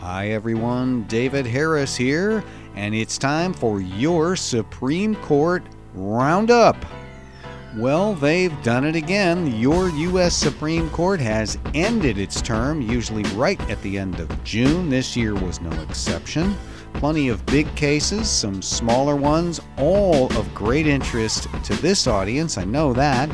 Hi, 0.00 0.28
everyone. 0.28 1.02
David 1.08 1.44
Harris 1.44 1.94
here, 1.94 2.42
and 2.74 2.94
it's 2.94 3.18
time 3.18 3.52
for 3.52 3.82
your 3.82 4.34
Supreme 4.34 5.14
Court 5.16 5.62
Roundup. 5.92 6.74
Well, 7.76 8.14
they've 8.14 8.62
done 8.62 8.86
it 8.86 8.96
again. 8.96 9.60
Your 9.60 9.90
U.S. 9.90 10.34
Supreme 10.34 10.88
Court 10.88 11.20
has 11.20 11.58
ended 11.74 12.16
its 12.16 12.40
term, 12.40 12.80
usually 12.80 13.24
right 13.34 13.60
at 13.68 13.80
the 13.82 13.98
end 13.98 14.20
of 14.20 14.42
June. 14.42 14.88
This 14.88 15.18
year 15.18 15.34
was 15.34 15.60
no 15.60 15.70
exception. 15.82 16.56
Plenty 16.94 17.28
of 17.28 17.44
big 17.44 17.72
cases, 17.76 18.26
some 18.26 18.62
smaller 18.62 19.16
ones, 19.16 19.60
all 19.76 20.34
of 20.38 20.54
great 20.54 20.86
interest 20.86 21.46
to 21.64 21.74
this 21.82 22.06
audience. 22.06 22.56
I 22.56 22.64
know 22.64 22.94
that. 22.94 23.28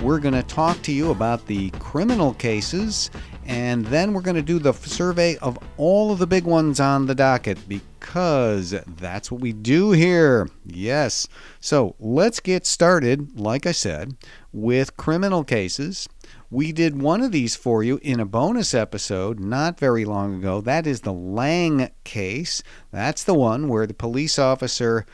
We're 0.00 0.20
going 0.20 0.34
to 0.34 0.44
talk 0.44 0.80
to 0.82 0.92
you 0.92 1.10
about 1.10 1.44
the 1.46 1.70
criminal 1.70 2.34
cases 2.34 3.10
and 3.46 3.86
then 3.86 4.12
we're 4.12 4.22
going 4.22 4.36
to 4.36 4.42
do 4.42 4.58
the 4.58 4.72
survey 4.72 5.36
of 5.38 5.58
all 5.76 6.12
of 6.12 6.18
the 6.18 6.26
big 6.26 6.44
ones 6.44 6.80
on 6.80 7.06
the 7.06 7.14
docket 7.14 7.58
because 7.68 8.74
that's 8.86 9.30
what 9.30 9.40
we 9.40 9.52
do 9.52 9.90
here. 9.90 10.48
Yes. 10.64 11.28
So 11.60 11.94
let's 11.98 12.40
get 12.40 12.66
started, 12.66 13.38
like 13.38 13.66
I 13.66 13.72
said, 13.72 14.16
with 14.52 14.96
criminal 14.96 15.44
cases. 15.44 16.08
We 16.50 16.72
did 16.72 17.00
one 17.00 17.20
of 17.20 17.32
these 17.32 17.56
for 17.56 17.82
you 17.82 17.98
in 18.02 18.20
a 18.20 18.24
bonus 18.24 18.74
episode 18.74 19.40
not 19.40 19.78
very 19.78 20.04
long 20.04 20.36
ago. 20.36 20.60
That 20.60 20.86
is 20.86 21.00
the 21.00 21.12
Lange 21.12 21.90
case. 22.04 22.62
That's 22.92 23.24
the 23.24 23.34
one 23.34 23.68
where 23.68 23.86
the 23.86 23.94
police 23.94 24.38
officer 24.38 25.04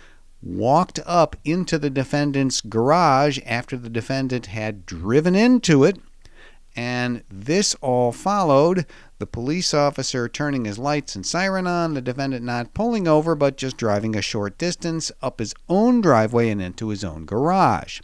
walked 0.42 1.00
up 1.04 1.36
into 1.44 1.78
the 1.78 1.90
defendant's 1.90 2.60
garage 2.60 3.38
after 3.44 3.76
the 3.76 3.90
defendant 3.90 4.46
had 4.46 4.86
driven 4.86 5.34
into 5.34 5.84
it 5.84 5.98
and 6.76 7.22
this 7.28 7.74
all 7.80 8.12
followed 8.12 8.86
the 9.18 9.26
police 9.26 9.74
officer 9.74 10.28
turning 10.28 10.64
his 10.64 10.78
lights 10.78 11.14
and 11.14 11.26
siren 11.26 11.66
on, 11.66 11.94
the 11.94 12.00
defendant 12.00 12.44
not 12.44 12.72
pulling 12.74 13.06
over 13.06 13.34
but 13.34 13.56
just 13.56 13.76
driving 13.76 14.16
a 14.16 14.22
short 14.22 14.56
distance 14.56 15.12
up 15.22 15.38
his 15.38 15.54
own 15.68 16.00
driveway 16.00 16.48
and 16.48 16.62
into 16.62 16.88
his 16.88 17.04
own 17.04 17.26
garage. 17.26 18.00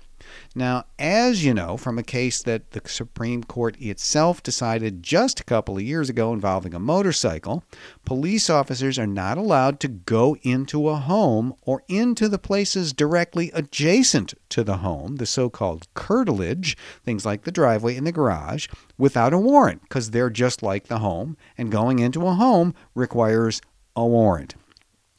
Now, 0.59 0.85
as 0.99 1.45
you 1.45 1.53
know 1.53 1.77
from 1.77 1.99
a 1.99 2.03
case 2.03 2.43
that 2.43 2.71
the 2.71 2.81
Supreme 2.87 3.45
Court 3.45 3.77
itself 3.79 4.43
decided 4.43 5.03
just 5.03 5.39
a 5.39 5.45
couple 5.45 5.77
of 5.77 5.83
years 5.83 6.09
ago 6.09 6.33
involving 6.33 6.73
a 6.73 6.79
motorcycle, 6.79 7.63
police 8.07 8.49
officers 8.49 8.99
are 8.99 9.07
not 9.07 9.37
allowed 9.37 9.81
to 9.81 9.89
go 9.89 10.35
into 10.41 10.89
a 10.89 10.97
home 10.97 11.53
or 11.61 11.83
into 11.89 12.27
the 12.27 12.39
places 12.39 12.95
directly 12.95 13.51
adjacent 13.53 14.33
to 14.49 14.65
the 14.65 14.79
home, 14.79 15.17
the 15.17 15.27
so 15.27 15.51
called 15.51 15.89
curtilage, 15.93 16.75
things 17.05 17.27
like 17.27 17.43
the 17.43 17.53
driveway 17.53 17.95
and 17.95 18.07
the 18.07 18.11
garage, 18.11 18.67
without 18.97 19.35
a 19.35 19.39
warrant 19.39 19.83
because 19.83 20.11
they're 20.13 20.31
just 20.31 20.63
like 20.63 20.87
the 20.87 21.01
home, 21.01 21.37
and 21.59 21.71
going 21.71 21.99
into 21.99 22.27
a 22.27 22.33
home 22.33 22.73
requires 22.95 23.61
a 23.95 24.07
warrant. 24.07 24.55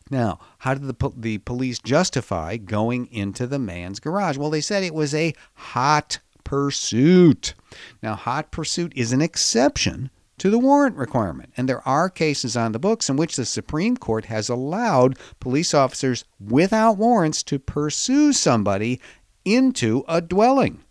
Now, 0.10 0.40
how 0.60 0.74
did 0.74 0.88
the, 0.88 1.12
the 1.16 1.38
police 1.40 1.80
justify 1.80 2.58
going 2.58 3.08
into 3.12 3.48
the 3.48 3.60
man's 3.60 4.00
garage? 4.00 4.38
Well, 4.38 4.50
they 4.50 4.62
said 4.62 4.84
it 4.84 4.94
was 4.94 5.14
a 5.14 5.34
hot 5.54 6.20
pursuit. 6.44 7.54
Now, 8.02 8.16
hot 8.16 8.52
pursuit 8.52 8.94
is 8.96 9.12
an 9.12 9.22
exception 9.22 10.10
to 10.38 10.50
the 10.50 10.60
warrant 10.60 10.96
requirement. 10.96 11.52
And 11.58 11.68
there 11.68 11.86
are 11.88 12.10
cases 12.10 12.56
on 12.56 12.72
the 12.72 12.80
books 12.80 13.10
in 13.10 13.18
which 13.18 13.36
the 13.36 13.46
Supreme 13.46 13.98
Court 13.98 14.26
has 14.26 14.50
allowed 14.50 15.18
police 15.40 15.74
officers 15.74 16.26
without 16.40 16.98
warrants 16.98 17.44
to 17.44 17.60
pursue 17.60 18.34
somebody 18.34 19.02
into 19.44 20.04
a 20.08 20.22
dwelling. 20.22 20.84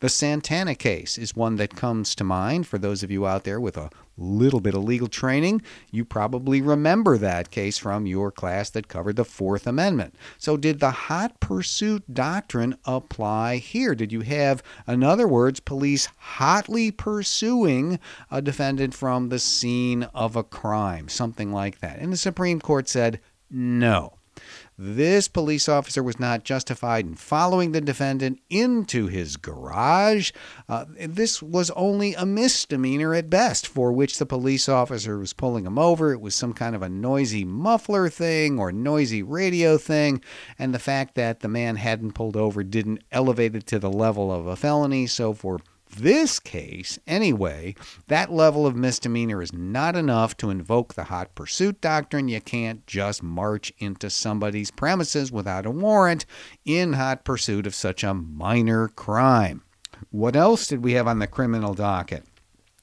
The 0.00 0.08
Santana 0.08 0.74
case 0.74 1.18
is 1.18 1.34
one 1.34 1.56
that 1.56 1.76
comes 1.76 2.14
to 2.16 2.24
mind 2.24 2.66
for 2.66 2.78
those 2.78 3.02
of 3.02 3.10
you 3.10 3.26
out 3.26 3.44
there 3.44 3.60
with 3.60 3.76
a 3.76 3.90
little 4.16 4.60
bit 4.60 4.74
of 4.74 4.84
legal 4.84 5.08
training. 5.08 5.62
You 5.90 6.04
probably 6.04 6.60
remember 6.60 7.18
that 7.18 7.50
case 7.50 7.78
from 7.78 8.06
your 8.06 8.30
class 8.30 8.70
that 8.70 8.88
covered 8.88 9.16
the 9.16 9.24
Fourth 9.24 9.66
Amendment. 9.66 10.14
So, 10.38 10.56
did 10.56 10.80
the 10.80 10.90
hot 10.90 11.40
pursuit 11.40 12.12
doctrine 12.12 12.76
apply 12.84 13.56
here? 13.56 13.94
Did 13.94 14.12
you 14.12 14.20
have, 14.22 14.62
in 14.86 15.02
other 15.02 15.28
words, 15.28 15.60
police 15.60 16.08
hotly 16.16 16.90
pursuing 16.90 17.98
a 18.30 18.40
defendant 18.40 18.94
from 18.94 19.28
the 19.28 19.38
scene 19.38 20.04
of 20.14 20.36
a 20.36 20.44
crime, 20.44 21.08
something 21.08 21.52
like 21.52 21.80
that? 21.80 21.98
And 21.98 22.12
the 22.12 22.16
Supreme 22.16 22.60
Court 22.60 22.88
said 22.88 23.20
no. 23.50 24.18
This 24.76 25.28
police 25.28 25.68
officer 25.68 26.02
was 26.02 26.18
not 26.18 26.42
justified 26.42 27.06
in 27.06 27.14
following 27.14 27.70
the 27.70 27.80
defendant 27.80 28.40
into 28.50 29.06
his 29.06 29.36
garage. 29.36 30.32
Uh, 30.68 30.86
this 30.98 31.40
was 31.40 31.70
only 31.70 32.14
a 32.14 32.26
misdemeanor 32.26 33.14
at 33.14 33.30
best, 33.30 33.68
for 33.68 33.92
which 33.92 34.18
the 34.18 34.26
police 34.26 34.68
officer 34.68 35.16
was 35.16 35.32
pulling 35.32 35.64
him 35.64 35.78
over. 35.78 36.12
It 36.12 36.20
was 36.20 36.34
some 36.34 36.52
kind 36.52 36.74
of 36.74 36.82
a 36.82 36.88
noisy 36.88 37.44
muffler 37.44 38.08
thing 38.08 38.58
or 38.58 38.72
noisy 38.72 39.22
radio 39.22 39.78
thing, 39.78 40.20
and 40.58 40.74
the 40.74 40.80
fact 40.80 41.14
that 41.14 41.38
the 41.38 41.48
man 41.48 41.76
hadn't 41.76 42.14
pulled 42.14 42.36
over 42.36 42.64
didn't 42.64 43.04
elevate 43.12 43.54
it 43.54 43.66
to 43.68 43.78
the 43.78 43.90
level 43.90 44.32
of 44.32 44.48
a 44.48 44.56
felony. 44.56 45.06
So, 45.06 45.34
for 45.34 45.60
this 45.96 46.38
case, 46.38 46.98
anyway, 47.06 47.74
that 48.08 48.32
level 48.32 48.66
of 48.66 48.76
misdemeanor 48.76 49.42
is 49.42 49.52
not 49.52 49.96
enough 49.96 50.36
to 50.38 50.50
invoke 50.50 50.94
the 50.94 51.04
hot 51.04 51.34
pursuit 51.34 51.80
doctrine. 51.80 52.28
You 52.28 52.40
can't 52.40 52.86
just 52.86 53.22
march 53.22 53.72
into 53.78 54.10
somebody's 54.10 54.70
premises 54.70 55.32
without 55.32 55.66
a 55.66 55.70
warrant 55.70 56.26
in 56.64 56.94
hot 56.94 57.24
pursuit 57.24 57.66
of 57.66 57.74
such 57.74 58.04
a 58.04 58.14
minor 58.14 58.88
crime. 58.88 59.62
What 60.10 60.36
else 60.36 60.66
did 60.66 60.84
we 60.84 60.92
have 60.92 61.06
on 61.06 61.18
the 61.18 61.26
criminal 61.26 61.74
docket? 61.74 62.24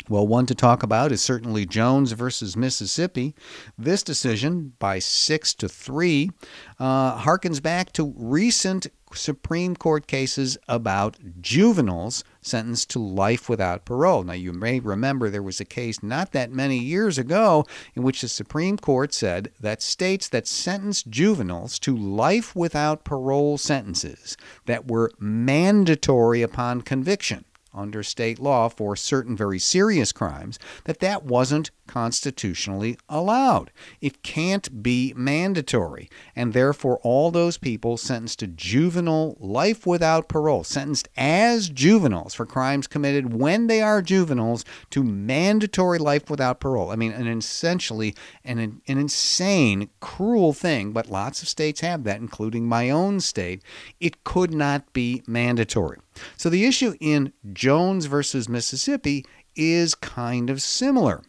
Well, 0.09 0.27
one 0.27 0.45
to 0.47 0.55
talk 0.55 0.83
about 0.83 1.11
is 1.11 1.21
certainly 1.21 1.65
Jones 1.65 2.11
versus 2.11 2.57
Mississippi. 2.57 3.35
This 3.77 4.03
decision 4.03 4.73
by 4.79 4.99
six 4.99 5.53
to 5.55 5.69
three 5.69 6.31
uh, 6.79 7.19
harkens 7.19 7.61
back 7.61 7.93
to 7.93 8.13
recent 8.17 8.87
Supreme 9.13 9.75
Court 9.75 10.07
cases 10.07 10.57
about 10.67 11.17
juveniles 11.39 12.23
sentenced 12.41 12.89
to 12.91 12.99
life 12.99 13.47
without 13.47 13.85
parole. 13.85 14.23
Now, 14.23 14.33
you 14.33 14.51
may 14.53 14.79
remember 14.79 15.29
there 15.29 15.43
was 15.43 15.59
a 15.59 15.65
case 15.65 16.01
not 16.01 16.31
that 16.31 16.51
many 16.51 16.77
years 16.77 17.17
ago 17.17 17.65
in 17.95 18.03
which 18.03 18.21
the 18.21 18.27
Supreme 18.27 18.77
Court 18.77 19.13
said 19.13 19.51
that 19.59 19.81
states 19.81 20.27
that 20.29 20.47
sentenced 20.47 21.09
juveniles 21.09 21.79
to 21.79 21.95
life 21.95 22.55
without 22.55 23.03
parole 23.03 23.57
sentences 23.57 24.37
that 24.65 24.87
were 24.87 25.11
mandatory 25.19 26.41
upon 26.41 26.81
conviction 26.81 27.45
under 27.73 28.03
state 28.03 28.39
law 28.39 28.67
for 28.67 28.95
certain 28.95 29.35
very 29.37 29.59
serious 29.59 30.11
crimes 30.11 30.59
that 30.83 30.99
that 30.99 31.23
wasn't 31.23 31.71
constitutionally 31.91 32.97
allowed. 33.09 33.69
It 33.99 34.23
can't 34.23 34.81
be 34.81 35.13
mandatory. 35.13 36.09
And 36.37 36.53
therefore, 36.53 36.99
all 37.03 37.31
those 37.31 37.57
people 37.57 37.97
sentenced 37.97 38.39
to 38.39 38.47
juvenile 38.47 39.35
life 39.41 39.85
without 39.85 40.29
parole, 40.29 40.63
sentenced 40.63 41.09
as 41.17 41.67
juveniles 41.67 42.33
for 42.33 42.45
crimes 42.45 42.87
committed 42.87 43.33
when 43.33 43.67
they 43.67 43.81
are 43.81 44.01
juveniles 44.01 44.63
to 44.91 45.03
mandatory 45.03 45.99
life 45.99 46.29
without 46.29 46.61
parole. 46.61 46.91
I 46.91 46.95
mean, 46.95 47.11
an 47.11 47.27
essentially 47.27 48.15
an, 48.45 48.57
an 48.59 48.81
insane, 48.87 49.89
cruel 49.99 50.53
thing, 50.53 50.93
but 50.93 51.11
lots 51.11 51.41
of 51.41 51.49
states 51.49 51.81
have 51.81 52.05
that, 52.05 52.21
including 52.21 52.69
my 52.69 52.89
own 52.89 53.19
state. 53.19 53.61
It 53.99 54.23
could 54.23 54.53
not 54.53 54.93
be 54.93 55.23
mandatory. 55.27 55.97
So 56.37 56.49
the 56.49 56.65
issue 56.65 56.93
in 57.01 57.33
Jones 57.51 58.05
versus 58.05 58.47
Mississippi 58.47 59.25
is 59.57 59.93
kind 59.93 60.49
of 60.49 60.61
similar 60.61 61.21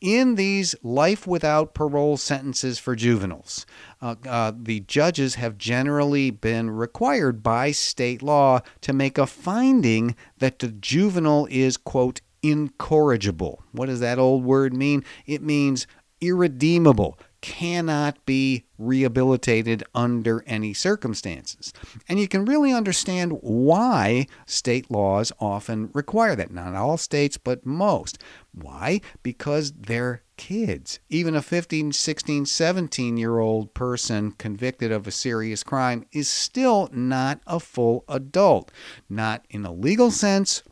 in 0.00 0.36
these 0.36 0.74
life 0.82 1.26
without 1.26 1.74
parole 1.74 2.16
sentences 2.16 2.78
for 2.78 2.94
juveniles, 2.94 3.66
uh, 4.00 4.14
uh, 4.28 4.52
the 4.56 4.80
judges 4.80 5.34
have 5.34 5.58
generally 5.58 6.30
been 6.30 6.70
required 6.70 7.42
by 7.42 7.72
state 7.72 8.22
law 8.22 8.60
to 8.80 8.92
make 8.92 9.18
a 9.18 9.26
finding 9.26 10.14
that 10.38 10.60
the 10.60 10.68
juvenile 10.68 11.46
is, 11.50 11.76
quote, 11.76 12.20
incorrigible. 12.42 13.62
What 13.72 13.86
does 13.86 14.00
that 14.00 14.18
old 14.18 14.44
word 14.44 14.72
mean? 14.72 15.04
It 15.26 15.42
means 15.42 15.86
irredeemable, 16.20 17.18
cannot 17.40 18.24
be 18.26 18.64
rehabilitated 18.78 19.84
under 19.94 20.42
any 20.46 20.72
circumstances. 20.74 21.72
And 22.08 22.18
you 22.18 22.28
can 22.28 22.44
really 22.44 22.72
understand 22.72 23.38
why 23.40 24.26
state 24.46 24.90
laws 24.90 25.32
often 25.40 25.90
require 25.92 26.34
that. 26.36 26.50
Not 26.50 26.74
all 26.74 26.96
states, 26.96 27.36
but 27.36 27.66
most. 27.66 28.18
Why? 28.52 29.00
Because 29.22 29.72
they're 29.72 30.22
kids. 30.36 31.00
Even 31.08 31.34
a 31.34 31.42
15, 31.42 31.92
16, 31.92 32.46
17 32.46 33.16
year 33.16 33.38
old 33.38 33.74
person 33.74 34.32
convicted 34.32 34.90
of 34.90 35.06
a 35.06 35.10
serious 35.10 35.62
crime 35.62 36.06
is 36.12 36.30
still 36.30 36.88
not 36.92 37.40
a 37.46 37.60
full 37.60 38.04
adult. 38.08 38.70
Not 39.08 39.44
in 39.50 39.66
a 39.66 39.72
legal 39.72 40.10
sense 40.10 40.62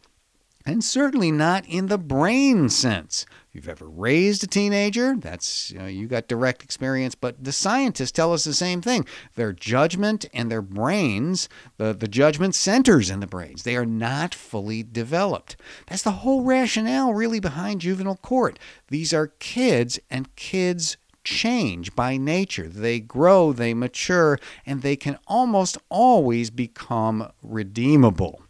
and 0.67 0.83
certainly 0.83 1.31
not 1.31 1.65
in 1.67 1.87
the 1.87 1.97
brain 1.97 2.69
sense. 2.69 3.25
If 3.49 3.55
you've 3.55 3.69
ever 3.69 3.89
raised 3.89 4.43
a 4.43 4.49
teenager, 4.49 5.15
that's 5.17 5.71
you, 5.71 5.79
know, 5.79 5.87
you 5.87 6.09
got 6.09 6.27
direct 6.27 6.65
experience, 6.65 7.15
but 7.15 7.43
the 7.43 7.53
scientists 7.53 8.11
tell 8.11 8.33
us 8.33 8.43
the 8.45 8.53
same 8.53 8.83
thing. 8.83 9.07
Their 9.37 9.53
judgment 9.53 10.27
and 10.35 10.51
their 10.51 10.61
brains, 10.61 11.49
the, 11.77 11.95
the 11.95 12.09
judgment 12.09 12.57
centers 12.57 13.09
in 13.09 13.21
the 13.21 13.27
brains, 13.27 13.63
they 13.63 13.77
are 13.77 13.87
not 13.87 14.35
fully 14.35 14.83
developed. 14.83 15.57
That's 15.87 16.03
the 16.03 16.11
whole 16.11 16.43
rationale 16.43 17.15
really 17.15 17.41
behind 17.41 17.81
juvenile 17.81 18.17
court. 18.17 18.59
These 18.89 19.15
are 19.15 19.29
kids, 19.39 20.01
and 20.11 20.35
kids 20.35 20.97
change 21.23 21.95
by 21.95 22.17
nature. 22.17 22.69
They 22.69 23.01
grow, 23.01 23.53
they 23.53 23.75
mature, 23.75 24.39
and 24.65 24.83
they 24.83 24.97
can 24.97 25.19
almost 25.27 25.79
always 25.89 26.51
become 26.51 27.31
redeemable. 27.43 28.43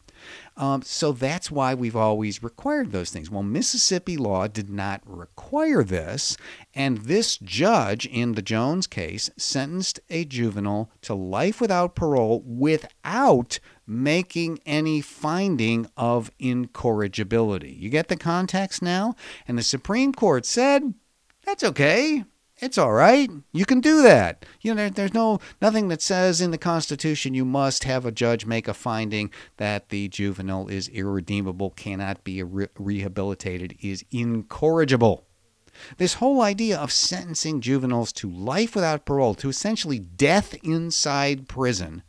Um, 0.57 0.83
so 0.83 1.13
that's 1.13 1.51
why 1.51 1.75
we've 1.75 1.97
always 1.97 2.43
required 2.43 2.91
those 2.91 3.11
things. 3.11 3.31
Well, 3.31 3.43
Mississippi 3.43 4.17
law 4.17 4.47
did 4.47 4.71
not 4.71 5.03
require 5.05 5.83
this, 5.83 6.37
and 6.75 6.99
this 6.99 7.37
judge 7.37 8.07
in 8.07 8.33
the 8.33 8.43
Jones 8.43 8.87
case 8.87 9.29
sentenced 9.37 10.01
a 10.09 10.25
juvenile 10.25 10.91
to 11.03 11.15
life 11.15 11.61
without 11.61 11.95
parole 11.95 12.43
without 12.47 13.59
making 13.87 14.59
any 14.65 15.01
finding 15.01 15.89
of 15.97 16.31
incorrigibility. 16.39 17.73
You 17.73 17.91
get 17.91 18.09
the 18.09 18.17
context 18.17 18.81
now? 18.81 19.15
And 19.47 19.59
the 19.59 19.63
Supreme 19.63 20.13
Court 20.13 20.47
said, 20.47 20.95
that's 21.45 21.63
okay 21.63 22.25
it's 22.59 22.79
all 22.79 22.93
right. 22.93 23.31
You 23.53 23.67
can 23.67 23.81
do 23.81 24.03
that. 24.03 24.47
You 24.61 24.73
know, 24.73 24.77
there, 24.77 24.91
there's 24.91 25.15
no 25.15 25.41
nothing 25.61 25.89
that 25.89 26.01
says 26.01 26.41
in 26.41 26.51
the 26.51 26.59
Constitution 26.59 27.35
you 27.35 27.45
must 27.45 27.85
have 27.85 28.07
a 28.07 28.13
judge 28.13 28.47
make 28.47 28.67
a 28.67 28.75
finding 28.75 29.31
that 29.59 29.91
the 29.91 30.09
juvenile 30.09 30.69
is 30.69 30.89
irredeemable, 30.89 31.71
cannot 31.71 32.25
be 32.25 32.43
re- 32.43 32.69
rehabilitated, 32.79 33.77
is 33.83 34.05
incorrigible. 34.11 35.27
This 35.99 36.15
whole 36.15 36.41
idea 36.41 36.79
of 36.79 36.91
sentencing 36.91 37.61
juveniles 37.61 38.13
to 38.15 38.31
life 38.31 38.75
without 38.75 39.05
parole, 39.05 39.35
to 39.35 39.51
essentially 39.51 39.99
death 39.99 40.55
inside 40.63 41.49
prison, 41.49 42.03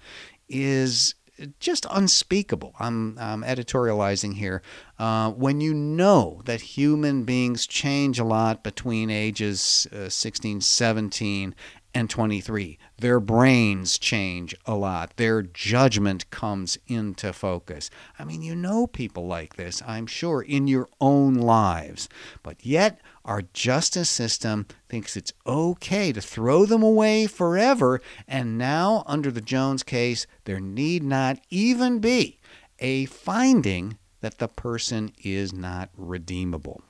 is 0.47 1.15
just 1.59 1.85
unspeakable. 1.91 2.73
I'm, 2.79 3.17
I'm 3.19 3.43
editorializing 3.43 4.35
here. 4.35 4.61
Uh, 4.99 5.31
when 5.31 5.61
you 5.61 5.73
know 5.73 6.41
that 6.45 6.61
human 6.61 7.23
beings 7.23 7.67
change 7.67 8.19
a 8.19 8.23
lot 8.23 8.63
between 8.63 9.09
ages 9.09 9.87
uh, 9.93 10.09
16, 10.09 10.61
17, 10.61 11.55
and 11.97 12.11
23. 12.11 12.77
Their 12.99 13.19
brains 13.19 13.97
change 13.97 14.55
a 14.67 14.75
lot. 14.75 15.17
Their 15.17 15.41
judgment 15.41 16.29
comes 16.29 16.77
into 16.85 17.33
focus. 17.33 17.89
I 18.19 18.23
mean, 18.23 18.43
you 18.43 18.55
know 18.55 18.85
people 18.85 19.25
like 19.25 19.55
this, 19.55 19.81
I'm 19.87 20.05
sure, 20.05 20.43
in 20.43 20.67
your 20.67 20.87
own 21.01 21.33
lives. 21.33 22.07
But 22.43 22.63
yet, 22.63 23.01
our 23.25 23.41
justice 23.51 24.11
system 24.11 24.67
thinks 24.87 25.17
it's 25.17 25.33
okay 25.47 26.11
to 26.11 26.21
throw 26.21 26.67
them 26.67 26.83
away 26.83 27.25
forever. 27.25 27.99
And 28.27 28.59
now, 28.59 29.03
under 29.07 29.31
the 29.31 29.41
Jones 29.41 29.81
case, 29.81 30.27
there 30.45 30.59
need 30.59 31.01
not 31.01 31.39
even 31.49 31.97
be 31.97 32.39
a 32.77 33.05
finding 33.05 33.97
that 34.21 34.37
the 34.37 34.47
person 34.47 35.13
is 35.23 35.51
not 35.51 35.89
redeemable. 35.97 36.83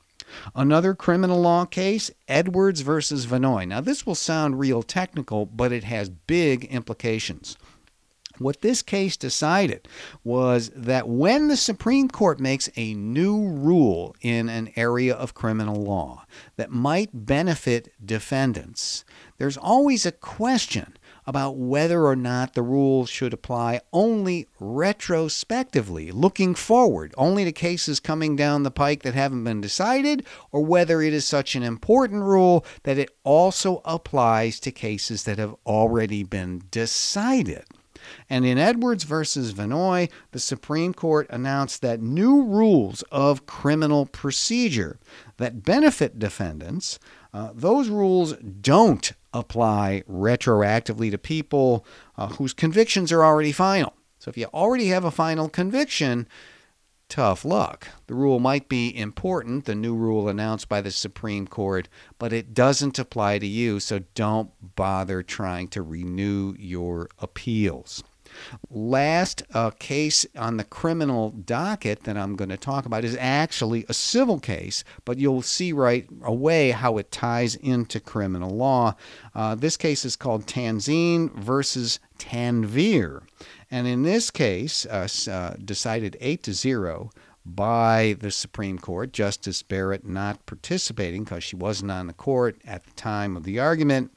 Another 0.56 0.94
criminal 0.94 1.42
law 1.42 1.66
case, 1.66 2.12
Edwards 2.28 2.82
versus 2.82 3.26
Vannoy. 3.26 3.68
Now, 3.68 3.82
this 3.82 4.06
will 4.06 4.16
sound 4.16 4.60
real 4.60 4.84
technical, 4.84 5.46
but 5.46 5.72
it 5.72 5.84
has 5.84 6.10
big 6.10 6.66
implications. 6.66 7.58
What 8.40 8.62
this 8.62 8.82
case 8.82 9.18
decided 9.18 9.88
was 10.24 10.70
that 10.76 11.08
when 11.08 11.48
the 11.48 11.58
Supreme 11.58 12.08
Court 12.08 12.40
makes 12.40 12.70
a 12.76 12.94
new 12.94 13.50
rule 13.50 14.16
in 14.22 14.48
an 14.48 14.72
area 14.76 15.16
of 15.16 15.34
criminal 15.34 15.82
law 15.82 16.26
that 16.56 16.70
might 16.70 17.10
benefit 17.14 17.94
defendants, 18.04 19.06
there's 19.38 19.58
always 19.58 20.06
a 20.06 20.12
question 20.12 20.97
about 21.28 21.58
whether 21.58 22.06
or 22.06 22.16
not 22.16 22.54
the 22.54 22.62
rules 22.62 23.10
should 23.10 23.34
apply 23.34 23.82
only 23.92 24.48
retrospectively, 24.60 26.10
looking 26.10 26.56
forward, 26.56 27.14
only 27.18 27.44
to 27.44 27.52
cases 27.52 28.00
coming 28.00 28.38
down 28.38 28.64
the 28.64 28.72
pike 28.72 29.04
that 29.04 29.14
haven't 29.14 29.44
been 29.44 29.60
decided, 29.60 30.26
or 30.54 30.64
whether 30.64 31.02
it 31.02 31.12
is 31.12 31.26
such 31.26 31.54
an 31.54 31.64
important 31.64 32.24
rule 32.24 32.66
that 32.84 32.98
it 32.98 33.10
also 33.26 33.82
applies 33.84 34.60
to 34.62 34.72
cases 34.72 35.24
that 35.24 35.38
have 35.38 35.54
already 35.66 36.24
been 36.24 36.64
decided. 36.72 37.66
And 38.30 38.46
in 38.46 38.58
Edwards 38.58 39.04
versus 39.04 39.54
Vannoy, 39.54 40.10
the 40.32 40.40
Supreme 40.40 40.94
Court 40.94 41.28
announced 41.30 41.82
that 41.82 42.02
new 42.02 42.42
rules 42.44 43.02
of 43.12 43.46
criminal 43.46 44.06
procedure 44.06 44.98
that 45.38 45.64
benefit 45.64 46.18
defendants, 46.18 47.00
uh, 47.38 47.52
those 47.54 47.88
rules 47.88 48.34
don't 48.34 49.12
apply 49.32 50.02
retroactively 50.10 51.12
to 51.12 51.20
people 51.20 51.86
uh, 52.18 52.30
whose 52.30 52.52
convictions 52.52 53.12
are 53.12 53.24
already 53.24 53.52
final. 53.52 53.94
So 54.18 54.30
if 54.30 54.38
you 54.38 54.46
already 54.46 54.88
have 54.88 55.06
a 55.06 55.12
final 55.12 55.48
conviction, 55.48 56.28
tough 57.10 57.46
luck. 57.46 57.90
The 58.08 58.16
rule 58.16 58.40
might 58.40 58.68
be 58.68 58.90
important, 58.98 59.66
the 59.66 59.76
new 59.76 59.94
rule 59.94 60.28
announced 60.28 60.68
by 60.68 60.82
the 60.82 60.90
Supreme 60.90 61.46
Court, 61.46 61.88
but 62.18 62.34
it 62.34 62.56
doesn't 62.56 62.98
apply 62.98 63.38
to 63.38 63.46
you, 63.46 63.80
so 63.80 64.00
don't 64.16 64.50
bother 64.76 65.22
trying 65.22 65.68
to 65.68 65.84
renew 65.84 66.56
your 66.58 67.08
appeals. 67.20 68.04
Last 68.70 69.44
uh, 69.54 69.72
case 69.72 70.26
on 70.38 70.58
the 70.58 70.64
criminal 70.64 71.32
docket 71.32 72.04
that 72.04 72.18
I'm 72.18 72.36
going 72.36 72.50
to 72.50 72.58
talk 72.58 72.86
about 72.86 73.04
is 73.04 73.18
actually 73.20 73.86
a 73.90 73.94
civil 73.94 74.40
case, 74.40 74.84
but 75.06 75.18
you'll 75.18 75.42
see 75.42 75.72
right 75.72 76.08
away 76.24 76.72
how 76.72 76.98
it 76.98 77.12
ties 77.12 77.56
into 77.56 78.00
criminal 78.00 78.56
law. 78.56 78.96
Uh, 79.34 79.56
this 79.56 79.78
case 79.78 80.06
is 80.06 80.16
called 80.16 80.46
Tanzin 80.46 81.34
versus 81.34 82.00
Tanvir. 82.18 83.22
And 83.70 83.88
in 83.88 84.04
this 84.04 84.32
case, 84.32 84.86
uh, 84.86 85.08
uh, 85.30 85.56
decided 85.64 86.18
8 86.20 86.44
to 86.44 86.54
0 86.54 87.12
by 87.46 88.16
the 88.20 88.32
Supreme 88.32 88.78
Court, 88.78 89.14
Justice 89.14 89.64
Barrett 89.64 90.06
not 90.06 90.46
participating 90.46 91.24
because 91.24 91.44
she 91.44 91.56
wasn't 91.56 91.92
on 91.92 92.08
the 92.08 92.14
court 92.14 92.60
at 92.66 92.84
the 92.84 92.92
time 92.92 93.38
of 93.38 93.44
the 93.44 93.60
argument. 93.60 94.12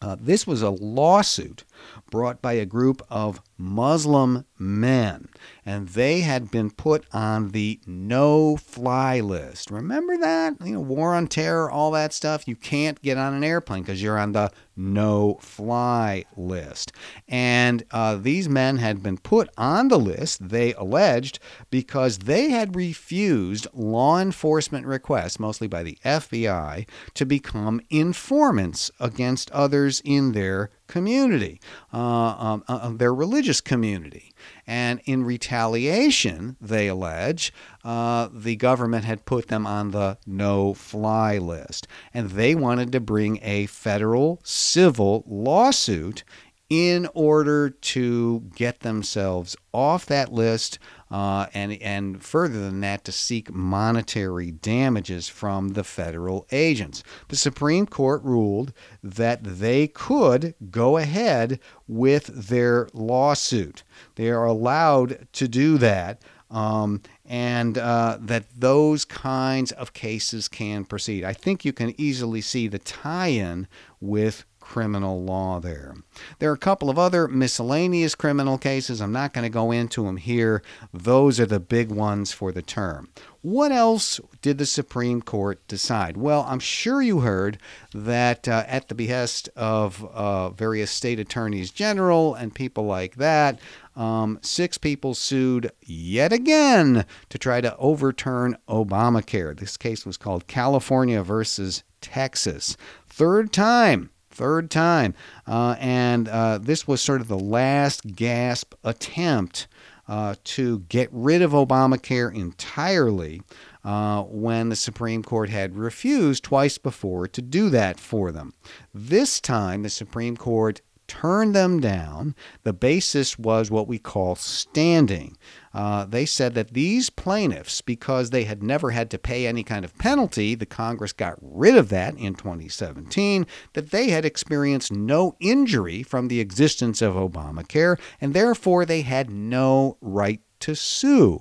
Uh, 0.00 0.16
this 0.18 0.46
was 0.46 0.62
a 0.62 0.70
lawsuit 0.70 1.64
brought 2.10 2.42
by 2.42 2.54
a 2.54 2.66
group 2.66 3.02
of 3.10 3.40
Muslim 3.58 4.44
men, 4.58 5.28
and 5.64 5.88
they 5.88 6.20
had 6.20 6.50
been 6.50 6.70
put 6.70 7.06
on 7.12 7.50
the 7.50 7.80
no 7.86 8.56
fly 8.56 9.20
list. 9.20 9.70
Remember 9.70 10.16
that? 10.18 10.56
You 10.64 10.74
know, 10.74 10.80
war 10.80 11.14
on 11.14 11.26
terror, 11.26 11.70
all 11.70 11.90
that 11.92 12.12
stuff. 12.12 12.46
You 12.46 12.56
can't 12.56 13.00
get 13.02 13.18
on 13.18 13.34
an 13.34 13.44
airplane 13.44 13.82
because 13.82 14.02
you're 14.02 14.18
on 14.18 14.32
the 14.32 14.50
no 14.76 15.38
fly 15.40 16.24
list. 16.36 16.92
And 17.26 17.84
uh, 17.90 18.16
these 18.16 18.48
men 18.48 18.76
had 18.76 19.02
been 19.02 19.16
put 19.16 19.48
on 19.56 19.88
the 19.88 19.98
list, 19.98 20.48
they 20.48 20.74
alleged, 20.74 21.38
because 21.70 22.18
they 22.18 22.50
had 22.50 22.76
refused 22.76 23.66
law 23.72 24.20
enforcement 24.20 24.86
requests, 24.86 25.40
mostly 25.40 25.66
by 25.66 25.82
the 25.82 25.98
FBI, 26.04 26.86
to 27.14 27.24
become 27.24 27.80
informants 27.88 28.90
against 29.00 29.50
others 29.50 30.02
in 30.04 30.32
their 30.32 30.70
community, 30.86 31.60
uh, 31.92 31.98
um, 31.98 32.64
uh, 32.68 32.78
uh, 32.82 32.88
their 32.90 33.14
religious 33.14 33.60
community. 33.60 34.32
And 34.66 35.00
in 35.04 35.24
retaliation, 35.24 36.56
they 36.60 36.88
allege, 36.88 37.52
uh, 37.84 38.28
the 38.32 38.56
government 38.56 39.04
had 39.04 39.24
put 39.24 39.48
them 39.48 39.66
on 39.66 39.90
the 39.90 40.18
no 40.26 40.74
fly 40.74 41.38
list. 41.38 41.86
And 42.12 42.30
they 42.30 42.54
wanted 42.54 42.92
to 42.92 43.00
bring 43.00 43.38
a 43.42 43.66
federal 43.66 44.40
civil 44.44 45.24
lawsuit 45.26 46.24
in 46.68 47.08
order 47.14 47.70
to 47.70 48.40
get 48.56 48.80
themselves 48.80 49.56
off 49.72 50.06
that 50.06 50.32
list 50.32 50.78
uh, 51.10 51.46
and, 51.54 51.72
and 51.80 52.22
further 52.22 52.60
than 52.60 52.80
that, 52.80 53.04
to 53.04 53.12
seek 53.12 53.52
monetary 53.52 54.50
damages 54.50 55.28
from 55.28 55.70
the 55.70 55.84
federal 55.84 56.46
agents. 56.50 57.02
The 57.28 57.36
Supreme 57.36 57.86
Court 57.86 58.22
ruled 58.24 58.72
that 59.02 59.44
they 59.44 59.86
could 59.88 60.54
go 60.70 60.96
ahead 60.96 61.60
with 61.86 62.48
their 62.48 62.88
lawsuit. 62.92 63.82
They 64.16 64.30
are 64.30 64.44
allowed 64.44 65.28
to 65.34 65.48
do 65.48 65.78
that. 65.78 66.22
Um, 66.48 67.02
and 67.24 67.76
uh, 67.76 68.18
that 68.20 68.44
those 68.56 69.04
kinds 69.04 69.72
of 69.72 69.92
cases 69.92 70.46
can 70.46 70.84
proceed. 70.84 71.24
I 71.24 71.32
think 71.32 71.64
you 71.64 71.72
can 71.72 71.92
easily 72.00 72.40
see 72.40 72.68
the 72.68 72.78
tie 72.78 73.28
in 73.28 73.66
with 74.00 74.44
criminal 74.66 75.22
law 75.22 75.60
there. 75.60 75.94
There 76.40 76.50
are 76.50 76.54
a 76.54 76.58
couple 76.58 76.90
of 76.90 76.98
other 76.98 77.28
miscellaneous 77.28 78.16
criminal 78.16 78.58
cases. 78.58 79.00
I'm 79.00 79.12
not 79.12 79.32
going 79.32 79.44
to 79.44 79.48
go 79.48 79.70
into 79.70 80.02
them 80.04 80.16
here. 80.16 80.60
Those 80.92 81.38
are 81.38 81.46
the 81.46 81.60
big 81.60 81.92
ones 81.92 82.32
for 82.32 82.50
the 82.50 82.62
term. 82.62 83.08
What 83.42 83.70
else 83.70 84.20
did 84.42 84.58
the 84.58 84.66
Supreme 84.66 85.22
Court 85.22 85.66
decide? 85.68 86.16
Well, 86.16 86.44
I'm 86.48 86.58
sure 86.58 87.00
you 87.00 87.20
heard 87.20 87.58
that 87.94 88.48
uh, 88.48 88.64
at 88.66 88.88
the 88.88 88.96
behest 88.96 89.48
of 89.54 90.04
uh, 90.04 90.50
various 90.50 90.90
state 90.90 91.20
attorneys 91.20 91.70
general 91.70 92.34
and 92.34 92.52
people 92.52 92.86
like 92.86 93.14
that, 93.16 93.60
um, 93.94 94.40
six 94.42 94.78
people 94.78 95.14
sued 95.14 95.70
yet 95.80 96.32
again 96.32 97.06
to 97.28 97.38
try 97.38 97.60
to 97.60 97.76
overturn 97.76 98.56
Obamacare. 98.68 99.56
This 99.56 99.76
case 99.76 100.04
was 100.04 100.16
called 100.16 100.48
California 100.48 101.22
versus 101.22 101.84
Texas. 102.00 102.76
Third 103.08 103.52
time 103.52 104.10
third 104.36 104.70
time. 104.70 105.14
Uh, 105.46 105.76
and 105.80 106.28
uh, 106.28 106.58
this 106.58 106.86
was 106.86 107.00
sort 107.00 107.20
of 107.20 107.28
the 107.28 107.38
last 107.38 108.14
gasp 108.14 108.74
attempt 108.84 109.66
uh, 110.08 110.34
to 110.44 110.80
get 110.88 111.08
rid 111.10 111.42
of 111.42 111.52
Obamacare 111.52 112.34
entirely 112.34 113.42
uh, 113.84 114.22
when 114.22 114.68
the 114.68 114.76
Supreme 114.76 115.22
Court 115.22 115.48
had 115.48 115.76
refused 115.76 116.44
twice 116.44 116.78
before 116.78 117.26
to 117.28 117.42
do 117.42 117.70
that 117.70 117.98
for 117.98 118.30
them. 118.30 118.52
This 118.92 119.40
time, 119.40 119.82
the 119.82 119.90
Supreme 119.90 120.36
Court 120.36 120.80
turned 121.08 121.54
them 121.54 121.80
down. 121.80 122.34
The 122.64 122.72
basis 122.72 123.38
was 123.38 123.70
what 123.70 123.88
we 123.88 123.98
call 123.98 124.34
standing. 124.34 125.36
Uh, 125.76 126.06
they 126.06 126.24
said 126.24 126.54
that 126.54 126.72
these 126.72 127.10
plaintiffs, 127.10 127.82
because 127.82 128.30
they 128.30 128.44
had 128.44 128.62
never 128.62 128.92
had 128.92 129.10
to 129.10 129.18
pay 129.18 129.46
any 129.46 129.62
kind 129.62 129.84
of 129.84 129.96
penalty, 129.98 130.54
the 130.54 130.64
Congress 130.64 131.12
got 131.12 131.36
rid 131.42 131.76
of 131.76 131.90
that 131.90 132.16
in 132.16 132.34
2017, 132.34 133.46
that 133.74 133.90
they 133.90 134.08
had 134.08 134.24
experienced 134.24 134.90
no 134.90 135.36
injury 135.38 136.02
from 136.02 136.28
the 136.28 136.40
existence 136.40 137.02
of 137.02 137.12
Obamacare, 137.12 138.00
and 138.22 138.32
therefore 138.32 138.86
they 138.86 139.02
had 139.02 139.28
no 139.28 139.98
right 140.00 140.40
to 140.60 140.74
sue 140.74 141.40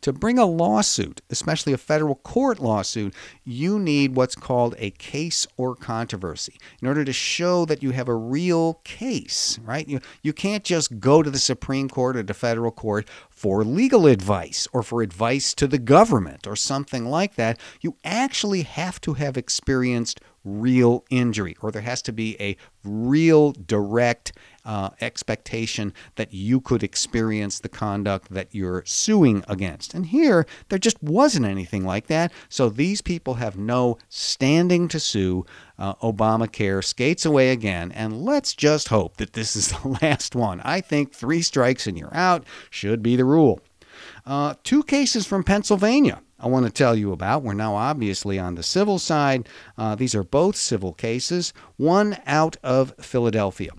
to 0.00 0.12
bring 0.12 0.38
a 0.38 0.46
lawsuit, 0.46 1.20
especially 1.30 1.72
a 1.72 1.78
federal 1.78 2.16
court 2.16 2.60
lawsuit, 2.60 3.14
you 3.44 3.78
need 3.78 4.16
what's 4.16 4.34
called 4.34 4.74
a 4.78 4.90
case 4.92 5.46
or 5.56 5.74
controversy 5.74 6.54
in 6.80 6.88
order 6.88 7.04
to 7.04 7.12
show 7.12 7.64
that 7.64 7.82
you 7.82 7.90
have 7.90 8.08
a 8.08 8.14
real 8.14 8.74
case, 8.84 9.58
right? 9.64 9.88
You, 9.88 10.00
you 10.22 10.32
can't 10.32 10.64
just 10.64 11.00
go 11.00 11.22
to 11.22 11.30
the 11.30 11.38
Supreme 11.38 11.88
Court 11.88 12.16
or 12.16 12.22
the 12.22 12.34
federal 12.34 12.70
court 12.70 13.08
for 13.30 13.64
legal 13.64 14.06
advice 14.06 14.66
or 14.72 14.82
for 14.82 15.02
advice 15.02 15.54
to 15.54 15.66
the 15.66 15.78
government 15.78 16.46
or 16.46 16.56
something 16.56 17.06
like 17.06 17.34
that. 17.36 17.60
You 17.80 17.96
actually 18.04 18.62
have 18.62 19.00
to 19.02 19.14
have 19.14 19.36
experienced 19.36 20.20
real 20.46 21.04
injury, 21.10 21.56
or 21.60 21.70
there 21.72 21.82
has 21.82 22.00
to 22.02 22.12
be 22.12 22.40
a 22.40 22.56
real 22.84 23.52
direct 23.52 24.32
uh, 24.66 24.90
expectation 25.00 25.94
that 26.16 26.34
you 26.34 26.60
could 26.60 26.82
experience 26.82 27.60
the 27.60 27.68
conduct 27.68 28.30
that 28.30 28.54
you're 28.54 28.82
suing 28.84 29.44
against. 29.48 29.94
And 29.94 30.06
here, 30.06 30.44
there 30.68 30.78
just 30.78 31.00
wasn't 31.02 31.46
anything 31.46 31.84
like 31.84 32.08
that. 32.08 32.32
So 32.48 32.68
these 32.68 33.00
people 33.00 33.34
have 33.34 33.56
no 33.56 33.96
standing 34.08 34.88
to 34.88 35.00
sue. 35.00 35.46
Uh, 35.78 35.94
Obamacare 35.96 36.84
skates 36.84 37.24
away 37.24 37.50
again. 37.50 37.92
And 37.92 38.22
let's 38.22 38.54
just 38.54 38.88
hope 38.88 39.16
that 39.18 39.34
this 39.34 39.54
is 39.54 39.68
the 39.82 39.98
last 40.02 40.34
one. 40.34 40.60
I 40.62 40.80
think 40.80 41.14
three 41.14 41.42
strikes 41.42 41.86
and 41.86 41.96
you're 41.96 42.14
out 42.14 42.44
should 42.68 43.02
be 43.02 43.14
the 43.16 43.24
rule. 43.24 43.60
Uh, 44.26 44.54
two 44.64 44.82
cases 44.82 45.26
from 45.26 45.44
Pennsylvania. 45.44 46.20
I 46.38 46.48
want 46.48 46.66
to 46.66 46.72
tell 46.72 46.94
you 46.94 47.12
about. 47.12 47.44
We're 47.44 47.54
now 47.54 47.76
obviously 47.76 48.38
on 48.38 48.56
the 48.56 48.62
civil 48.62 48.98
side. 48.98 49.48
Uh, 49.78 49.94
these 49.94 50.14
are 50.14 50.24
both 50.24 50.56
civil 50.56 50.92
cases, 50.92 51.54
one 51.76 52.18
out 52.26 52.56
of 52.62 52.92
Philadelphia. 53.00 53.70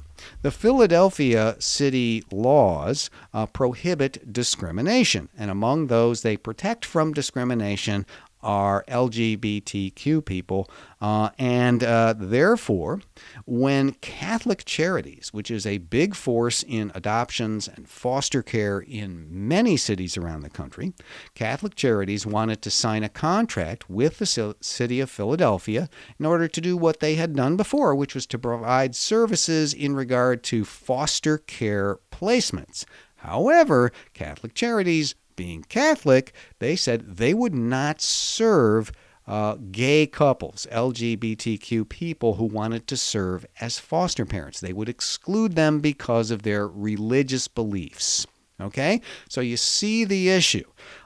The 0.42 0.52
Philadelphia 0.52 1.56
city 1.60 2.24
laws 2.32 3.10
uh, 3.34 3.46
prohibit 3.46 4.32
discrimination, 4.34 5.30
and 5.38 5.52
among 5.52 5.88
those, 5.88 6.22
they 6.22 6.38
protect 6.38 6.86
from 6.86 7.14
discrimination 7.14 8.06
are 8.48 8.86
LGBTQ 8.88 10.24
people. 10.24 10.70
Uh, 11.02 11.30
and 11.38 11.84
uh, 11.84 12.16
therefore, 12.18 13.02
when 13.46 13.92
Catholic 13.92 14.64
Charities, 14.64 15.30
which 15.34 15.52
is 15.52 15.66
a 15.66 15.80
big 15.80 16.16
force 16.16 16.64
in 16.64 16.92
adoptions 16.96 17.68
and 17.68 17.90
foster 17.90 18.42
care 18.42 18.80
in 18.80 19.28
many 19.30 19.76
cities 19.76 20.18
around 20.18 20.42
the 20.42 20.50
country, 20.50 20.94
Catholic 21.36 21.76
Charities 21.76 22.26
wanted 22.26 22.62
to 22.62 22.72
sign 22.72 23.04
a 23.04 23.10
contract 23.10 23.90
with 23.90 24.18
the 24.18 24.56
city 24.62 25.02
of 25.02 25.10
Philadelphia 25.10 25.90
in 26.18 26.26
order 26.26 26.48
to 26.48 26.62
do 26.62 26.78
what 26.78 27.02
they 27.02 27.16
had 27.16 27.36
done 27.36 27.58
before, 27.58 27.94
which 27.94 28.16
was 28.16 28.26
to 28.28 28.40
provide 28.40 28.96
services 28.96 29.74
in 29.74 29.94
regard 29.94 30.42
to 30.44 30.64
foster 30.64 31.38
care 31.38 32.00
placements. 32.12 32.86
However, 33.18 33.92
Catholic 34.14 34.54
Charities 34.54 35.16
being 35.38 35.64
Catholic, 35.64 36.34
they 36.60 36.76
said 36.76 37.16
they 37.16 37.34
would 37.34 37.56
not 37.56 38.02
serve 38.02 38.92
uh, 39.26 39.56
gay 39.72 40.08
couples, 40.08 40.68
LGBTQ 40.72 41.88
people 41.88 42.36
who 42.36 42.46
wanted 42.46 42.88
to 42.88 42.98
serve 42.98 43.46
as 43.62 43.80
foster 43.80 44.26
parents. 44.26 44.60
They 44.60 44.74
would 44.74 44.90
exclude 44.90 45.56
them 45.56 45.80
because 45.80 46.32
of 46.32 46.44
their 46.44 46.68
religious 46.68 47.48
beliefs. 47.48 48.28
Okay, 48.60 49.02
so 49.30 49.40
you 49.40 49.56
see 49.56 50.04
the 50.04 50.30
issue. 50.30 50.64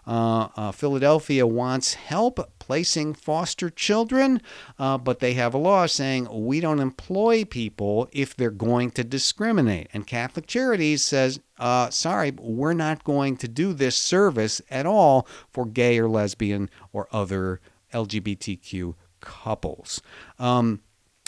Uh, 0.08 0.48
uh, 0.56 0.72
Philadelphia 0.72 1.46
wants 1.46 1.96
help 1.96 2.40
placing 2.60 3.14
foster 3.14 3.70
children, 3.70 4.42
uh, 4.80 4.98
but 4.98 5.20
they 5.20 5.34
have 5.34 5.54
a 5.54 5.58
law 5.58 5.86
saying 5.86 6.30
we 6.32 6.62
don't 6.62 6.80
employ 6.80 7.44
people 7.44 8.08
if 8.14 8.34
they're 8.34 8.52
going 8.52 8.90
to 8.92 9.04
discriminate. 9.04 9.90
And 9.92 10.08
Catholic 10.08 10.48
Charities 10.48 11.04
says, 11.04 11.42
uh, 11.60 11.90
sorry, 11.90 12.32
we're 12.40 12.72
not 12.72 13.04
going 13.04 13.36
to 13.38 13.50
do 13.50 13.74
this 13.74 13.98
service 13.98 14.62
at 14.70 14.86
all 14.86 15.28
for 15.50 15.66
gay 15.66 16.00
or 16.00 16.08
lesbian 16.08 16.70
or 16.94 17.10
other 17.12 17.60
LGBTQ 17.94 18.96
couples. 19.20 20.02
Um, 20.40 20.84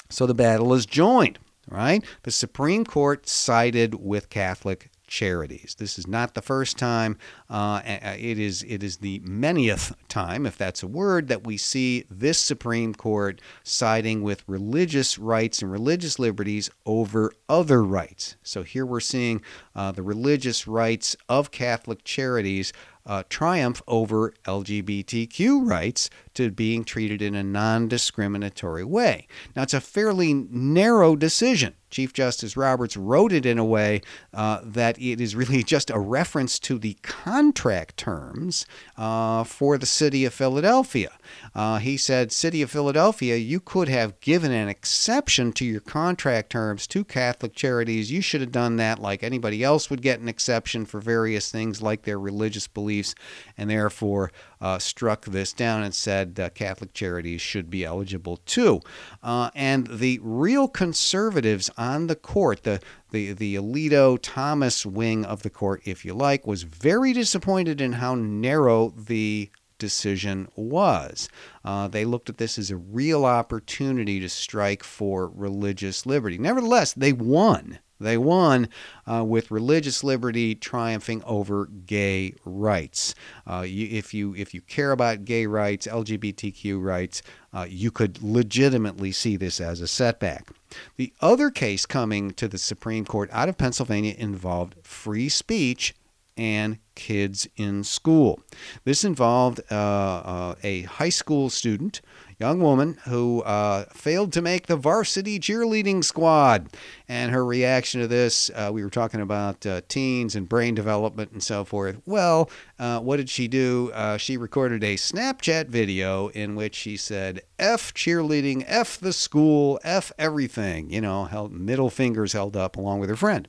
so 0.10 0.26
the 0.26 0.34
battle 0.34 0.74
is 0.74 0.86
joined 0.86 1.38
right? 1.70 2.04
The 2.24 2.32
Supreme 2.32 2.86
Court 2.86 3.28
sided 3.28 3.96
with 3.96 4.30
Catholic 4.30 4.90
charities. 5.14 5.76
This 5.78 6.00
is 6.00 6.08
not 6.08 6.34
the 6.34 6.42
first 6.42 6.76
time. 6.76 7.20
Uh, 7.48 7.82
it 7.86 8.40
is 8.40 8.64
it 8.64 8.82
is 8.82 8.98
the 8.98 9.20
manyth 9.20 9.94
time, 10.08 10.48
if 10.48 10.58
that's 10.58 10.82
a 10.82 10.88
word, 10.88 11.28
that 11.28 11.46
we 11.46 11.56
see 11.56 12.06
this 12.10 12.40
Supreme 12.40 12.96
Court 12.96 13.40
siding 13.62 14.24
with 14.24 14.44
religious 14.48 15.20
rights 15.20 15.62
and 15.62 15.72
religious 15.72 16.18
liberties 16.18 16.72
over 16.88 17.32
other 17.48 17.84
rights. 17.84 18.38
So 18.42 18.64
here 18.64 18.88
we're 18.88 19.00
seeing 19.00 19.44
uh, 19.76 19.92
the 19.92 20.02
religious 20.02 20.68
rights 20.68 21.16
of 21.30 21.52
Catholic 21.52 22.04
charities 22.04 22.74
uh, 23.06 23.24
triumph 23.30 23.82
over 23.88 24.34
LGBTQ 24.46 25.70
rights 25.70 26.10
to 26.34 26.52
being 26.52 26.84
treated 26.84 27.22
in 27.22 27.36
a 27.36 27.44
non 27.44 27.88
discriminatory 27.88 28.84
way. 28.84 29.28
Now, 29.56 29.64
it's 29.64 29.74
a 29.74 29.82
fairly 29.82 30.34
narrow 30.34 31.16
decision. 31.16 31.76
Chief 31.94 32.12
Justice 32.12 32.58
Roberts 32.58 32.98
wrote 32.98 33.32
it 33.32 33.46
in 33.46 33.60
a 33.60 33.66
way 33.66 34.02
uh, 34.34 34.62
that 34.64 35.00
it 35.00 35.22
is 35.22 35.36
really 35.36 35.64
just 35.64 35.92
a 35.92 36.00
reference 36.00 36.58
to 36.60 36.80
the 36.80 36.96
contract 37.04 37.98
terms 37.98 38.66
uh, 38.98 39.44
for 39.44 39.78
the 39.78 39.86
city 39.86 40.26
of 40.26 40.34
Philadelphia. 40.34 41.12
Uh, 41.54 41.78
he 41.78 41.96
said, 41.96 42.32
City 42.32 42.64
of 42.64 42.72
Philadelphia, 42.72 43.36
you 43.36 43.60
could 43.60 43.90
have 43.90 44.20
given 44.22 44.52
an 44.52 44.68
exception 44.68 45.54
to 45.54 45.66
your 45.66 45.82
contract 45.82 46.50
terms 46.50 46.88
to 46.88 47.06
Catholic 47.06 47.54
charities. 47.54 48.12
You 48.12 48.22
should 48.22 48.42
have 48.42 48.52
done 48.52 48.78
that 48.78 48.98
like 48.98 49.22
anybody 49.22 49.64
else 49.64 49.92
would 49.92 50.02
get 50.02 50.20
an 50.20 50.28
exception 50.28 50.86
for 50.86 51.00
various 51.00 51.52
things 51.52 51.82
like 51.82 52.04
their 52.04 52.20
religious 52.20 52.66
beliefs, 52.94 53.16
and 53.58 53.70
therefore 53.70 54.32
uh, 54.62 54.78
struck 54.80 55.26
this 55.26 55.52
down 55.52 55.84
and 55.84 55.94
said 55.94 56.40
uh, 56.40 56.50
Catholic 56.50 56.94
charities 56.94 57.42
should 57.42 57.70
be 57.70 57.84
eligible 57.84 58.38
too. 58.38 58.82
Uh, 59.22 59.50
and 59.56 59.88
the 59.88 60.20
real 60.22 60.68
conservatives 60.68 61.70
on 61.78 62.08
the 62.08 62.16
court, 62.16 62.64
the 62.64 62.80
the 63.12 63.34
the 63.34 63.56
Alito 63.56 64.18
Thomas 64.22 64.86
wing 64.86 65.26
of 65.26 65.44
the 65.44 65.50
court, 65.50 65.82
if 65.86 66.06
you 66.06 66.14
like, 66.14 66.48
was 66.48 66.64
very 66.64 67.14
disappointed 67.14 67.82
in 67.82 67.94
how 67.94 68.16
narrow 68.16 68.90
the 68.90 69.50
decision 69.80 70.48
was. 70.56 71.28
Uh, 71.66 71.88
they 71.88 72.06
looked 72.06 72.30
at 72.30 72.38
this 72.38 72.58
as 72.58 72.72
a 72.72 72.78
real 72.78 73.26
opportunity 73.26 74.20
to 74.20 74.30
strike 74.30 74.84
for 74.84 75.28
religious 75.28 76.06
liberty. 76.06 76.38
Nevertheless, 76.38 76.94
they 76.94 77.12
won. 77.12 77.80
They 78.00 78.18
won 78.18 78.70
uh, 79.06 79.24
with 79.24 79.52
religious 79.52 80.04
liberty 80.04 80.56
triumphing 80.56 81.24
over 81.24 81.68
gay 81.68 82.36
rights. 82.46 83.16
Uh, 83.48 83.62
you, 83.62 83.88
if 83.98 84.14
you 84.14 84.36
if 84.36 84.54
you 84.54 84.62
care 84.62 84.92
about 84.92 85.26
gay 85.26 85.46
rights, 85.46 85.88
LGBTQ 85.88 86.84
rights, 86.84 87.22
uh, 87.54 87.66
you 87.70 87.92
could 87.92 88.22
legitimately 88.22 89.12
see 89.12 89.38
this 89.38 89.62
as 89.62 89.82
a 89.82 89.88
setback. 89.88 90.50
The 90.98 91.14
other 91.22 91.50
case 91.50 91.86
coming 91.86 92.32
to 92.32 92.48
the 92.48 92.58
Supreme 92.58 93.06
Court 93.06 93.30
out 93.32 93.50
of 93.50 93.58
Pennsylvania 93.58 94.16
involved 94.18 94.76
free 94.84 95.30
speech 95.30 95.94
and 96.36 96.80
kids 96.96 97.48
in 97.56 97.84
school. 97.84 98.40
This 98.86 99.04
involved 99.04 99.62
uh, 99.72 99.76
uh, 99.76 100.56
a 100.64 100.84
high 100.84 101.10
school 101.10 101.50
student 101.50 102.02
young 102.44 102.60
woman 102.60 102.98
who 103.06 103.42
uh, 103.44 103.86
failed 103.94 104.34
to 104.34 104.42
make 104.42 104.68
the 104.68 104.76
varsity 104.76 105.40
cheerleading 105.40 106.04
squad. 106.04 106.68
And 107.08 107.32
her 107.32 107.46
reaction 107.46 108.02
to 108.02 108.08
this, 108.08 108.52
uh, 108.54 108.70
we 108.74 108.84
were 108.84 108.90
talking 108.90 109.22
about 109.22 109.66
uh, 109.66 109.80
teens 109.88 110.36
and 110.36 110.50
brain 110.50 110.76
development 110.76 111.32
and 111.32 111.42
so 111.42 111.64
forth. 111.64 112.02
Well, 112.06 112.50
uh, 112.84 113.00
what 113.00 113.16
did 113.16 113.30
she 113.30 113.48
do? 113.48 113.90
Uh, 113.94 114.18
she 114.18 114.36
recorded 114.36 114.84
a 114.84 114.96
Snapchat 114.96 115.68
video 115.70 116.28
in 116.28 116.54
which 116.54 116.76
she 116.76 116.98
said, 116.98 117.42
F 117.58 117.94
cheerleading, 117.94 118.66
F 118.68 119.00
the 119.00 119.14
school, 119.14 119.80
F 119.86 120.12
everything, 120.20 120.90
you 120.90 121.00
know, 121.00 121.24
held 121.24 121.54
middle 121.54 121.90
fingers 121.90 122.34
held 122.34 122.58
up 122.58 122.76
along 122.76 123.00
with 123.00 123.10
her 123.10 123.16
friend. 123.16 123.48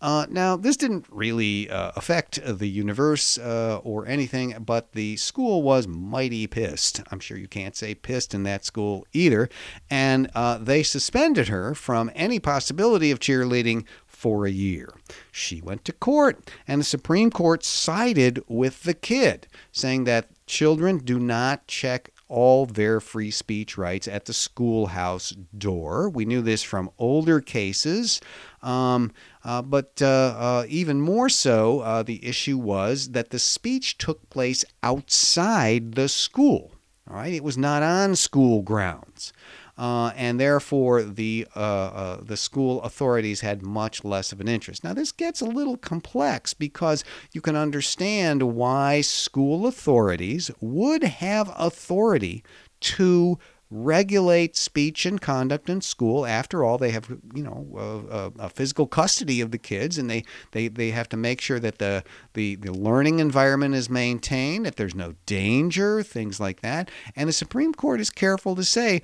Uh, 0.00 0.24
now, 0.30 0.56
this 0.56 0.76
didn't 0.76 1.04
really 1.10 1.68
uh, 1.68 1.90
affect 1.96 2.38
the 2.44 2.68
universe 2.68 3.38
uh, 3.38 3.80
or 3.82 4.06
anything, 4.06 4.54
but 4.64 4.92
the 4.92 5.16
school 5.16 5.62
was 5.62 5.88
mighty 5.88 6.46
pissed. 6.46 7.02
I'm 7.10 7.18
sure 7.18 7.36
you 7.36 7.48
can't 7.48 7.74
say 7.74 7.96
pissed 7.96 8.34
in 8.34 8.44
that 8.44 8.64
school 8.64 9.04
either. 9.12 9.48
And 9.90 10.30
they 10.60 10.84
suspended 10.84 11.48
her 11.48 11.74
from 11.74 12.08
any 12.14 12.38
possibility 12.38 13.10
of 13.10 13.18
cheerleading 13.18 13.84
for 14.20 14.44
a 14.44 14.50
year. 14.50 14.92
She 15.32 15.62
went 15.62 15.82
to 15.86 15.94
court, 15.94 16.50
and 16.68 16.78
the 16.78 16.84
Supreme 16.84 17.30
Court 17.30 17.64
sided 17.64 18.44
with 18.46 18.82
the 18.82 18.92
kid, 18.92 19.46
saying 19.72 20.04
that 20.04 20.28
children 20.46 20.98
do 20.98 21.18
not 21.18 21.66
check 21.66 22.10
all 22.28 22.66
their 22.66 23.00
free 23.00 23.30
speech 23.30 23.78
rights 23.78 24.06
at 24.06 24.26
the 24.26 24.34
schoolhouse 24.34 25.30
door. 25.56 26.10
We 26.10 26.26
knew 26.26 26.42
this 26.42 26.62
from 26.62 26.90
older 26.98 27.40
cases, 27.40 28.20
um, 28.62 29.10
uh, 29.42 29.62
but 29.62 30.02
uh, 30.02 30.34
uh, 30.38 30.66
even 30.68 31.00
more 31.00 31.30
so, 31.30 31.80
uh, 31.80 32.02
the 32.02 32.22
issue 32.22 32.58
was 32.58 33.12
that 33.12 33.30
the 33.30 33.38
speech 33.38 33.96
took 33.96 34.28
place 34.28 34.66
outside 34.82 35.94
the 35.94 36.08
school. 36.08 36.72
All 37.08 37.16
right, 37.16 37.32
it 37.32 37.42
was 37.42 37.56
not 37.56 37.82
on 37.82 38.14
school 38.16 38.60
grounds. 38.60 39.32
Uh, 39.80 40.12
and 40.14 40.38
therefore 40.38 41.02
the 41.02 41.48
uh, 41.56 41.58
uh, 41.58 42.20
the 42.20 42.36
school 42.36 42.82
authorities 42.82 43.40
had 43.40 43.62
much 43.62 44.04
less 44.04 44.30
of 44.30 44.38
an 44.38 44.46
interest. 44.46 44.84
Now 44.84 44.92
this 44.92 45.10
gets 45.10 45.40
a 45.40 45.46
little 45.46 45.78
complex 45.78 46.52
because 46.52 47.02
you 47.32 47.40
can 47.40 47.56
understand 47.56 48.42
why 48.42 49.00
school 49.00 49.66
authorities 49.66 50.50
would 50.60 51.02
have 51.02 51.50
authority 51.56 52.44
to 52.80 53.38
regulate 53.70 54.54
speech 54.54 55.06
and 55.06 55.18
conduct 55.18 55.70
in 55.70 55.80
school. 55.80 56.26
After 56.26 56.62
all, 56.62 56.76
they 56.76 56.90
have 56.90 57.08
you 57.34 57.42
know 57.42 58.04
a, 58.10 58.32
a, 58.38 58.48
physical 58.50 58.86
custody 58.86 59.40
of 59.40 59.50
the 59.50 59.56
kids, 59.56 59.96
and 59.96 60.10
they, 60.10 60.24
they, 60.50 60.68
they 60.68 60.90
have 60.90 61.08
to 61.08 61.16
make 61.16 61.40
sure 61.40 61.58
that 61.58 61.78
the, 61.78 62.04
the 62.34 62.56
the 62.56 62.72
learning 62.74 63.18
environment 63.18 63.74
is 63.74 63.88
maintained, 63.88 64.66
that 64.66 64.76
there's 64.76 64.94
no 64.94 65.14
danger, 65.24 66.02
things 66.02 66.38
like 66.38 66.60
that. 66.60 66.90
And 67.16 67.30
the 67.30 67.32
Supreme 67.32 67.72
Court 67.72 67.98
is 67.98 68.10
careful 68.10 68.54
to 68.56 68.64
say 68.64 69.00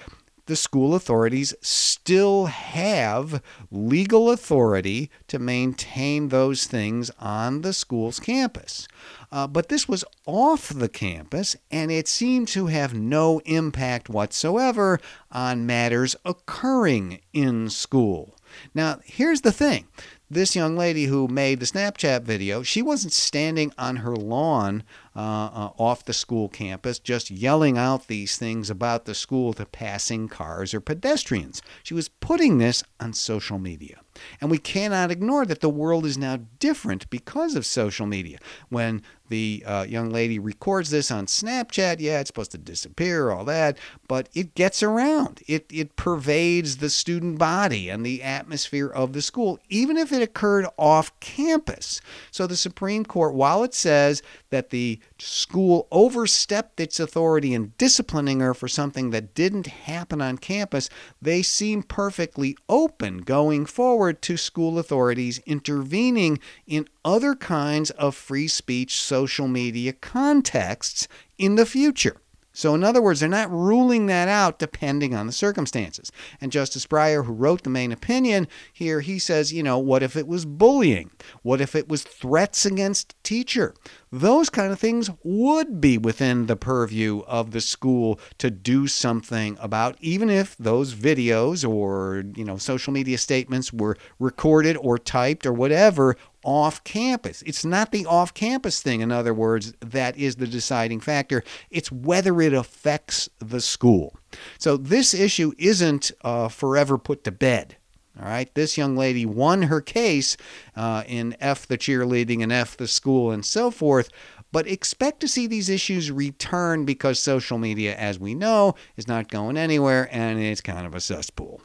the 0.47 0.57
school 0.57 0.95
authorities 0.95 1.55
still 1.61 2.47
have 2.47 3.43
legal 3.71 4.31
authority 4.31 5.11
to 5.29 5.38
maintain 5.38 6.29
those 6.29 6.67
things 6.67 7.11
on 7.19 7.62
the 7.62 7.73
school's 7.73 8.21
campus. 8.21 8.88
Uh, 9.31 9.47
but 9.47 9.69
this 9.69 9.88
was 9.88 10.05
off 10.25 10.69
the 10.69 10.88
campus, 10.88 11.57
and 11.71 11.91
it 11.91 12.09
seemed 12.09 12.49
to 12.49 12.67
have 12.67 12.95
no 12.95 13.41
impact 13.45 14.09
whatsoever 14.09 15.00
on 15.31 15.67
matters 15.67 16.17
occurring 16.25 17.21
in 17.33 17.69
school. 17.69 18.37
Now, 18.75 19.00
here's 19.05 19.43
the 19.43 19.53
thing 19.53 19.87
this 20.31 20.57
young 20.57 20.76
lady 20.76 21.05
who 21.05 21.29
made 21.29 21.61
the 21.61 21.67
Snapchat 21.67 22.23
video, 22.23 22.62
she 22.62 22.83
wasn't 22.83 23.12
standing 23.12 23.73
on 23.79 23.97
her 23.97 24.17
lawn 24.17 24.83
uh, 25.16 25.18
uh, 25.18 25.70
off 25.78 26.04
the 26.04 26.12
school 26.12 26.49
campus 26.49 26.99
just 26.99 27.30
yelling 27.30 27.78
out 27.78 28.06
these 28.06 28.37
things 28.37 28.68
about 28.68 29.06
the 29.06 29.14
school 29.14 29.54
to 29.54 29.64
passing 29.64 30.28
cars 30.28 30.75
or 30.75 30.80
pedestrians. 30.80 31.62
She 31.82 31.94
was 31.94 32.08
putting 32.08 32.58
this 32.58 32.85
on 33.00 33.14
social 33.14 33.58
media. 33.58 34.00
And 34.40 34.50
we 34.50 34.58
cannot 34.58 35.11
ignore 35.11 35.44
that 35.46 35.61
the 35.61 35.68
world 35.68 36.06
is 36.06 36.18
now 36.18 36.40
different 36.58 37.08
because 37.11 37.54
of 37.54 37.66
social 37.66 38.06
media. 38.06 38.38
When 38.68 39.02
the 39.28 39.64
uh, 39.66 39.87
young 39.88 40.11
lady 40.11 40.38
records 40.38 40.90
this 40.90 41.11
on 41.11 41.26
Snapchat, 41.26 41.96
yeah, 41.99 42.20
it's 42.20 42.28
supposed 42.28 42.52
to 42.52 42.58
disappear, 42.58 43.30
all 43.30 43.44
that, 43.44 43.78
but 44.08 44.28
it 44.35 44.54
gets 44.54 44.82
around. 44.82 45.42
It, 45.46 45.66
it 45.70 45.96
pervades 45.96 46.76
the 46.76 46.90
student 46.90 47.38
body 47.38 47.88
and 47.88 48.06
the 48.06 48.23
atmosphere 48.23 48.88
of 48.88 49.12
the 49.12 49.23
school, 49.23 49.58
even 49.68 49.96
if 49.96 50.12
it 50.12 50.23
occurred 50.23 50.66
off 50.78 51.18
campus. 51.20 52.00
So 52.30 52.46
the 52.46 52.56
Supreme 52.56 53.04
Court, 53.04 53.35
while 53.35 53.64
it 53.64 53.75
says 53.75 54.23
that 54.50 54.70
the 54.70 55.00
school 55.19 55.89
overstepped 55.91 56.81
its 56.81 57.01
authority 57.01 57.55
in 57.55 57.73
disciplining 57.79 58.41
her 58.41 58.55
for 58.55 58.69
something 58.69 59.11
that 59.11 59.35
didn't 59.35 59.67
happen 59.67 60.21
on 60.21 60.39
campus, 60.39 60.89
they 61.21 61.43
seem 61.43 61.83
perfectly 61.83 62.57
open 62.69 63.19
going 63.19 63.67
forward 63.67 64.21
to 64.23 64.37
school 64.37 64.79
authorities 64.79 65.39
intervening 65.47 66.39
in 66.67 66.87
other 67.05 67.35
kinds 67.35 67.91
of 67.93 68.15
free 68.15 68.49
speech 68.49 69.01
social 69.01 69.49
media 69.49 69.93
contexts 69.93 71.09
in 71.39 71.55
the 71.55 71.67
future. 71.67 72.17
So, 72.57 72.75
in 72.75 72.83
other 72.83 73.03
words, 73.03 73.21
they're 73.21 73.29
not 73.29 73.51
ruling 73.51 74.07
that 74.07 74.29
out 74.29 74.59
depending 74.59 75.15
on 75.15 75.27
the 75.27 75.33
circumstances. 75.33 76.11
And 76.41 76.51
Justice 76.51 76.87
Breyer, 76.87 77.27
who 77.27 77.35
wrote 77.35 77.65
the 77.65 77.71
main 77.71 77.93
opinion 77.93 78.49
here, 78.73 79.01
he 79.01 79.19
says, 79.19 79.53
you 79.53 79.62
know, 79.62 79.79
what 79.79 80.03
if 80.03 80.16
it 80.16 80.27
was 80.27 80.47
bullying? 80.47 81.11
What 81.42 81.61
if 81.61 81.77
it 81.77 81.87
was 81.90 82.03
threats 82.03 82.64
against 82.64 83.14
teacher? 83.23 83.75
Those 84.11 84.49
kind 84.49 84.73
of 84.73 84.79
things 84.79 85.11
would 85.23 85.83
be 85.83 85.99
within 85.99 86.47
the 86.47 86.57
purview 86.57 87.21
of 87.27 87.51
the 87.51 87.61
school 87.61 88.19
to 88.38 88.51
do 88.51 88.87
something 88.87 89.59
about, 89.61 89.99
even 90.01 90.31
if 90.31 90.57
those 90.57 90.95
videos 90.95 91.69
or, 91.69 92.25
you 92.37 92.45
know, 92.45 92.57
social 92.57 92.90
media 92.90 93.19
statements 93.19 93.71
were 93.71 93.99
recorded 94.19 94.79
or 94.79 94.97
typed 94.97 95.45
or 95.45 95.53
whatever 95.53 96.16
off 96.46 96.85
campus. 96.85 97.42
It's 97.42 97.64
not 97.64 97.90
the 97.90 98.06
off 98.06 98.32
campus 98.32 98.80
thing, 98.80 99.00
in 99.00 99.11
other 99.11 99.35
words, 99.35 99.74
that 99.80 100.16
is 100.16 100.37
the 100.37 100.46
deciding 100.46 101.00
factor. 101.00 101.42
It's 101.70 101.90
whether 101.90 102.40
it 102.40 102.54
affects 102.54 103.28
the 103.40 103.61
school. 103.61 104.16
So 104.59 104.76
this 104.76 105.12
issue 105.12 105.52
isn't 105.59 106.12
uh, 106.22 106.48
forever 106.48 106.96
put 106.96 107.24
to 107.24 107.32
bed. 107.32 107.76
All 108.18 108.26
right, 108.26 108.54
this 108.54 108.78
young 108.78 108.96
lady 108.96 109.26
won 109.26 109.62
her 109.62 109.82
case 109.82 110.38
uh, 110.74 111.02
in 111.06 111.37
F 111.38 111.66
the 111.66 111.76
cheerleading 111.76 112.42
and 112.42 112.50
F 112.50 112.74
the 112.76 112.88
school 112.88 113.30
and 113.30 113.44
so 113.44 113.70
forth, 113.70 114.09
but 114.52 114.66
expect 114.66 115.20
to 115.20 115.28
see 115.28 115.46
these 115.46 115.68
issues 115.68 116.11
return 116.11 116.87
because 116.87 117.18
social 117.18 117.59
media, 117.59 117.94
as 117.96 118.18
we 118.18 118.35
know, 118.35 118.74
is 118.96 119.06
not 119.06 119.28
going 119.28 119.59
anywhere 119.59 120.09
and 120.12 120.40
it's 120.40 120.62
kind 120.62 120.87
of 120.87 120.94
a 120.94 121.00
cesspool. 121.00 121.61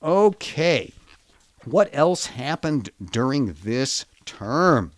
Okay, 0.00 0.92
what 1.64 1.88
else 1.92 2.26
happened 2.26 2.90
during 3.02 3.54
this 3.62 4.04
term? 4.24 4.92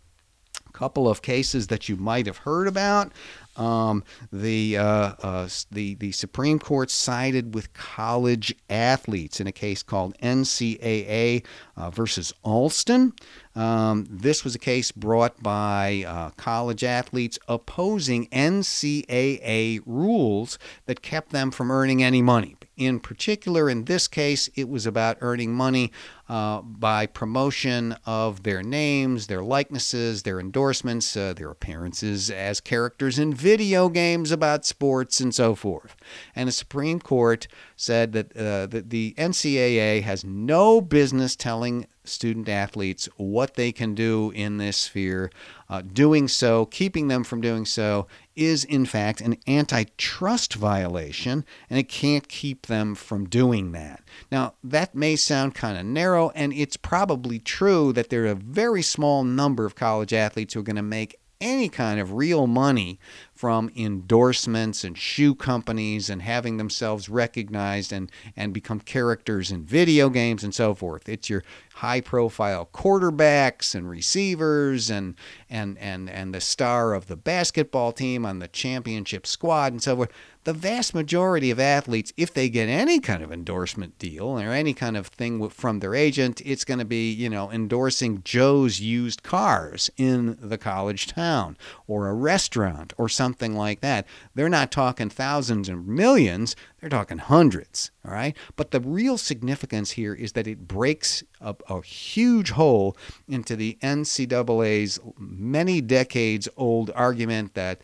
A 0.68 0.72
couple 0.72 1.08
of 1.08 1.22
cases 1.22 1.68
that 1.68 1.88
you 1.88 1.96
might 1.96 2.26
have 2.26 2.38
heard 2.38 2.66
about. 2.68 3.12
Um, 3.56 4.04
the, 4.32 4.78
uh, 4.78 5.14
uh, 5.22 5.48
the, 5.70 5.94
the 5.94 6.12
Supreme 6.12 6.58
Court 6.58 6.90
sided 6.90 7.54
with 7.54 7.72
college 7.72 8.54
athletes 8.68 9.40
in 9.40 9.46
a 9.46 9.52
case 9.52 9.82
called 9.82 10.16
NCAA 10.18 11.44
uh, 11.76 11.90
versus 11.90 12.32
Alston. 12.42 13.12
Um, 13.56 14.06
this 14.10 14.42
was 14.42 14.54
a 14.54 14.58
case 14.58 14.90
brought 14.90 15.40
by 15.42 16.04
uh, 16.06 16.30
college 16.30 16.82
athletes 16.82 17.38
opposing 17.46 18.26
NCAA 18.28 19.80
rules 19.86 20.58
that 20.86 21.02
kept 21.02 21.30
them 21.30 21.50
from 21.50 21.70
earning 21.70 22.02
any 22.02 22.22
money. 22.22 22.56
In 22.76 22.98
particular, 22.98 23.70
in 23.70 23.84
this 23.84 24.08
case, 24.08 24.50
it 24.56 24.68
was 24.68 24.84
about 24.84 25.18
earning 25.20 25.54
money 25.54 25.92
uh, 26.28 26.60
by 26.62 27.06
promotion 27.06 27.96
of 28.04 28.42
their 28.42 28.62
names, 28.64 29.28
their 29.28 29.44
likenesses, 29.44 30.24
their 30.24 30.40
endorsements, 30.40 31.16
uh, 31.16 31.34
their 31.34 31.50
appearances 31.50 32.30
as 32.30 32.60
characters 32.60 33.18
in 33.18 33.32
video 33.44 33.90
games 33.90 34.30
about 34.30 34.64
sports, 34.64 35.20
and 35.20 35.34
so 35.34 35.54
forth. 35.54 35.94
And 36.34 36.48
the 36.48 36.52
Supreme 36.52 36.98
Court 36.98 37.46
said 37.76 38.14
that, 38.14 38.34
uh, 38.34 38.64
that 38.68 38.88
the 38.88 39.14
NCAA 39.18 40.02
has 40.02 40.24
no 40.24 40.80
business 40.80 41.36
telling 41.36 41.86
student 42.04 42.48
athletes 42.48 43.06
what 43.18 43.52
they 43.52 43.70
can 43.70 43.94
do 43.94 44.32
in 44.34 44.56
this 44.56 44.78
sphere. 44.78 45.30
Uh, 45.68 45.82
doing 45.82 46.26
so, 46.26 46.64
keeping 46.64 47.08
them 47.08 47.22
from 47.22 47.42
doing 47.42 47.66
so, 47.66 48.06
is 48.34 48.64
in 48.64 48.86
fact 48.86 49.20
an 49.20 49.36
antitrust 49.46 50.54
violation, 50.54 51.44
and 51.68 51.78
it 51.78 51.88
can't 51.90 52.28
keep 52.28 52.66
them 52.66 52.94
from 52.94 53.26
doing 53.28 53.72
that. 53.72 54.02
Now, 54.32 54.54
that 54.64 54.94
may 54.94 55.16
sound 55.16 55.54
kind 55.54 55.76
of 55.76 55.84
narrow, 55.84 56.30
and 56.30 56.54
it's 56.54 56.78
probably 56.78 57.38
true 57.40 57.92
that 57.92 58.08
there 58.08 58.24
are 58.24 58.28
a 58.28 58.34
very 58.34 58.80
small 58.80 59.22
number 59.22 59.66
of 59.66 59.74
college 59.74 60.14
athletes 60.14 60.54
who 60.54 60.60
are 60.60 60.64
going 60.64 60.76
to 60.76 60.82
make 60.82 61.18
any 61.40 61.68
kind 61.68 62.00
of 62.00 62.12
real 62.12 62.46
money 62.46 62.98
from 63.44 63.70
endorsements 63.76 64.84
and 64.84 64.96
shoe 64.96 65.34
companies 65.34 66.08
and 66.08 66.22
having 66.22 66.56
themselves 66.56 67.10
recognized 67.10 67.92
and, 67.92 68.10
and 68.34 68.54
become 68.54 68.80
characters 68.80 69.52
in 69.52 69.62
video 69.66 70.08
games 70.08 70.42
and 70.42 70.54
so 70.54 70.72
forth. 70.72 71.10
It's 71.10 71.28
your 71.28 71.44
high 71.74 72.00
profile 72.00 72.66
quarterbacks 72.72 73.74
and 73.74 73.86
receivers 73.86 74.88
and, 74.88 75.14
and, 75.50 75.76
and, 75.76 76.08
and 76.08 76.34
the 76.34 76.40
star 76.40 76.94
of 76.94 77.06
the 77.06 77.16
basketball 77.16 77.92
team 77.92 78.24
on 78.24 78.38
the 78.38 78.48
championship 78.48 79.26
squad 79.26 79.74
and 79.74 79.82
so 79.82 79.94
forth 79.94 80.10
the 80.44 80.52
vast 80.52 80.94
majority 80.94 81.50
of 81.50 81.58
athletes, 81.58 82.12
if 82.16 82.32
they 82.32 82.48
get 82.50 82.68
any 82.68 83.00
kind 83.00 83.22
of 83.22 83.32
endorsement 83.32 83.98
deal 83.98 84.26
or 84.38 84.50
any 84.50 84.74
kind 84.74 84.96
of 84.96 85.06
thing 85.06 85.48
from 85.48 85.80
their 85.80 85.94
agent, 85.94 86.42
it's 86.44 86.64
going 86.64 86.78
to 86.78 86.84
be, 86.84 87.10
you 87.10 87.30
know, 87.30 87.50
endorsing 87.50 88.22
Joe's 88.24 88.78
used 88.78 89.22
cars 89.22 89.90
in 89.96 90.36
the 90.40 90.58
college 90.58 91.06
town 91.06 91.56
or 91.86 92.08
a 92.08 92.14
restaurant 92.14 92.92
or 92.98 93.08
something 93.08 93.33
like 93.40 93.80
that. 93.80 94.06
They're 94.34 94.48
not 94.48 94.70
talking 94.70 95.10
thousands 95.10 95.68
and 95.68 95.86
millions, 95.86 96.56
they're 96.80 96.88
talking 96.88 97.18
hundreds, 97.18 97.90
all 98.04 98.12
right? 98.12 98.36
But 98.56 98.70
the 98.70 98.80
real 98.80 99.18
significance 99.18 99.92
here 99.92 100.14
is 100.14 100.32
that 100.32 100.46
it 100.46 100.68
breaks 100.68 101.22
a, 101.40 101.54
a 101.68 101.82
huge 101.82 102.50
hole 102.50 102.96
into 103.28 103.56
the 103.56 103.78
NCAA's 103.82 104.98
many 105.18 105.80
decades 105.80 106.48
old 106.56 106.90
argument 106.94 107.54
that 107.54 107.80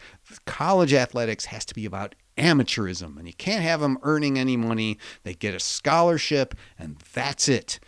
college 0.46 0.92
athletics 0.92 1.46
has 1.46 1.64
to 1.66 1.74
be 1.74 1.84
about 1.84 2.14
amateurism 2.38 3.18
and 3.18 3.26
you 3.26 3.34
can't 3.34 3.62
have 3.62 3.80
them 3.80 3.98
earning 4.02 4.38
any 4.38 4.56
money. 4.56 4.98
They 5.24 5.34
get 5.34 5.54
a 5.54 5.60
scholarship 5.60 6.54
and 6.78 6.96
that's 7.12 7.48
it. 7.48 7.78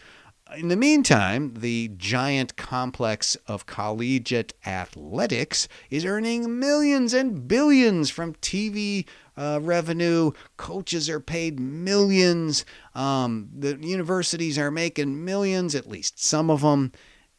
In 0.57 0.69
the 0.69 0.77
meantime, 0.77 1.55
the 1.55 1.89
giant 1.97 2.57
complex 2.57 3.37
of 3.47 3.67
collegiate 3.67 4.53
athletics 4.67 5.67
is 5.89 6.05
earning 6.05 6.59
millions 6.59 7.15
and 7.15 7.49
billions 7.49 8.11
from 8.11 8.35
TV 8.35 9.07
uh, 9.37 9.61
revenue. 9.63 10.33
Coaches 10.57 11.09
are 11.09 11.21
paid 11.21 11.59
millions. 11.59 12.65
Um, 12.95 13.49
the 13.57 13.77
universities 13.77 14.59
are 14.59 14.71
making 14.71 15.25
millions, 15.25 15.75
at 15.75 15.89
least 15.89 16.23
some 16.23 16.51
of 16.51 16.61
them, 16.61 16.93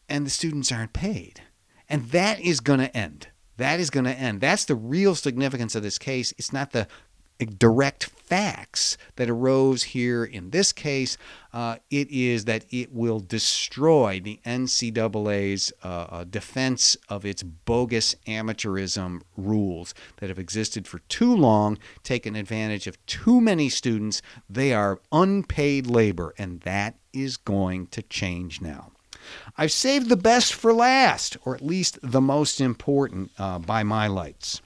and 0.10 0.26
the 0.26 0.32
students 0.32 0.71
aren't 0.71 0.93
paid. 0.93 1.41
And 1.88 2.06
that 2.10 2.39
is 2.39 2.62
going 2.62 2.80
to 2.80 2.95
end. 2.95 3.28
That 3.58 3.80
is 3.80 3.91
going 3.91 4.06
to 4.06 4.17
end. 4.17 4.41
That's 4.41 4.65
the 4.65 4.76
real 4.76 5.13
significance 5.13 5.76
of 5.76 5.84
this 5.84 5.99
case. 5.99 6.34
It's 6.38 6.54
not 6.54 6.71
the 6.71 6.88
direct 7.45 8.06
facts 8.34 8.97
that 9.17 9.29
arose 9.29 9.84
here 9.84 10.23
in 10.23 10.49
this 10.49 10.71
case. 10.71 11.17
Uh, 11.53 11.75
it 11.91 12.10
is 12.10 12.45
that 12.45 12.65
it 12.71 12.91
will 12.91 13.19
destroy 13.19 14.19
the 14.19 14.39
NCAA's 14.43 15.71
uh, 15.84 15.88
uh, 15.88 16.23
defense 16.23 16.97
of 17.10 17.27
its 17.27 17.43
bogus 17.43 18.15
amateurism 18.25 19.21
rules 19.38 19.93
that 20.17 20.29
have 20.29 20.39
existed 20.39 20.88
for 20.88 20.97
too 21.10 21.36
long, 21.36 21.77
taken 22.01 22.36
advantage 22.36 22.88
of 22.88 23.03
too 23.06 23.39
many 23.39 23.69
students. 23.69 24.23
They 24.49 24.73
are 24.73 24.99
unpaid 25.12 25.86
labor, 25.86 26.34
and 26.36 26.62
that 26.62 26.95
is 27.13 27.38
going 27.38 27.86
to 27.88 28.01
change 28.01 28.62
now. 28.62 28.93
I've 29.60 29.71
saved 29.71 30.10
the 30.10 30.17
best 30.17 30.56
for 30.56 30.73
last, 30.73 31.38
or 31.45 31.53
at 31.53 31.62
least 31.62 31.99
the 32.01 32.19
most 32.19 32.60
important, 32.60 33.29
uh, 33.38 33.60
by 33.60 33.84
my 33.84 34.08
lights. 34.08 34.62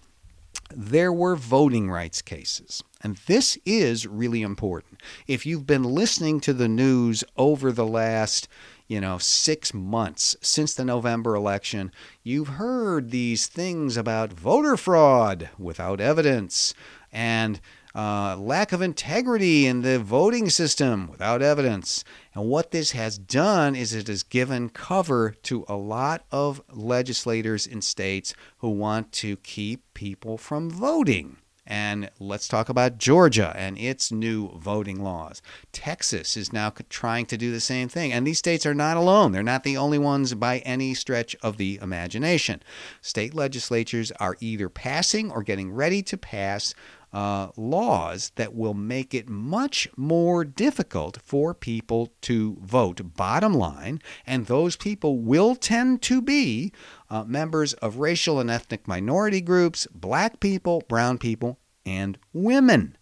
There 0.76 1.14
were 1.14 1.36
voting 1.36 1.90
rights 1.90 2.22
cases. 2.22 2.84
And 3.02 3.18
this 3.28 3.58
is 3.66 4.08
really 4.08 4.42
important. 4.42 5.02
If 5.28 5.46
you've 5.46 5.68
been 5.68 5.84
listening 5.84 6.40
to 6.42 6.54
the 6.54 6.68
news 6.68 7.24
over 7.38 7.72
the 7.72 7.86
last, 7.86 8.48
you 8.88 9.00
know, 9.00 9.18
six 9.18 9.74
months 9.74 10.36
since 10.42 10.74
the 10.74 10.86
November 10.86 11.36
election, 11.36 11.92
you've 12.24 12.50
heard 12.50 13.12
these 13.12 13.48
things 13.48 13.98
about 13.98 14.34
voter 14.34 14.78
fraud 14.78 15.50
without 15.58 16.02
evidence 16.02 16.74
and 17.12 17.62
uh, 17.98 18.38
lack 18.38 18.72
of 18.72 18.82
integrity 18.84 19.66
in 19.66 19.82
the 19.82 19.98
voting 19.98 20.52
system 20.52 21.08
without 21.08 21.42
evidence. 21.42 22.04
And 22.36 22.48
what 22.48 22.70
this 22.70 22.92
has 22.92 23.18
done 23.18 23.76
is 23.76 23.92
it 23.92 24.08
has 24.08 24.22
given 24.22 24.70
cover 24.70 25.34
to 25.44 25.66
a 25.68 25.76
lot 25.76 26.24
of 26.32 26.62
legislators 26.72 27.66
in 27.66 27.82
states 27.82 28.36
who 28.60 28.70
want 28.70 29.12
to 29.14 29.38
keep 29.38 29.82
people 29.96 30.38
from 30.38 30.70
voting. 30.70 31.38
And 31.70 32.10
let's 32.20 32.48
talk 32.48 32.70
about 32.70 32.98
Georgia 32.98 33.52
and 33.58 33.78
its 33.78 34.10
new 34.12 34.58
voting 34.58 35.04
laws. 35.04 35.42
Texas 35.74 36.38
is 36.38 36.54
now 36.54 36.72
trying 36.90 37.26
to 37.26 37.38
do 37.38 37.52
the 37.52 37.60
same 37.60 37.90
thing. 37.90 38.14
And 38.14 38.26
these 38.26 38.38
states 38.38 38.66
are 38.66 38.76
not 38.76 38.96
alone. 38.96 39.34
They're 39.34 39.44
not 39.44 39.64
the 39.64 39.76
only 39.76 39.98
ones 39.98 40.34
by 40.36 40.60
any 40.60 40.94
stretch 40.94 41.36
of 41.42 41.58
the 41.58 41.78
imagination. 41.82 42.62
State 43.02 43.34
legislatures 43.34 44.14
are 44.14 44.38
either 44.40 44.70
passing 44.70 45.30
or 45.30 45.44
getting 45.44 45.74
ready 45.74 46.02
to 46.04 46.16
pass 46.16 46.74
uh, 47.14 47.50
laws 47.56 48.32
that 48.36 48.54
will 48.54 48.74
make 48.74 49.14
it 49.14 49.30
much 49.30 49.88
more 49.96 50.44
difficult 50.44 51.20
for 51.24 51.54
people 51.54 52.12
to 52.22 52.58
vote, 52.62 53.16
bottom 53.16 53.54
line. 53.54 54.02
And 54.26 54.46
those 54.46 54.76
people 54.76 55.18
will 55.18 55.56
tend 55.56 56.02
to 56.04 56.22
be 56.22 56.72
uh, 57.10 57.24
members 57.24 57.74
of 57.74 57.98
racial 57.98 58.40
and 58.40 58.50
ethnic 58.52 58.88
minority 58.88 59.42
groups, 59.42 59.88
black 59.94 60.40
people, 60.40 60.84
brown 60.88 61.18
people, 61.18 61.60
and 61.86 62.18
women. 62.34 62.98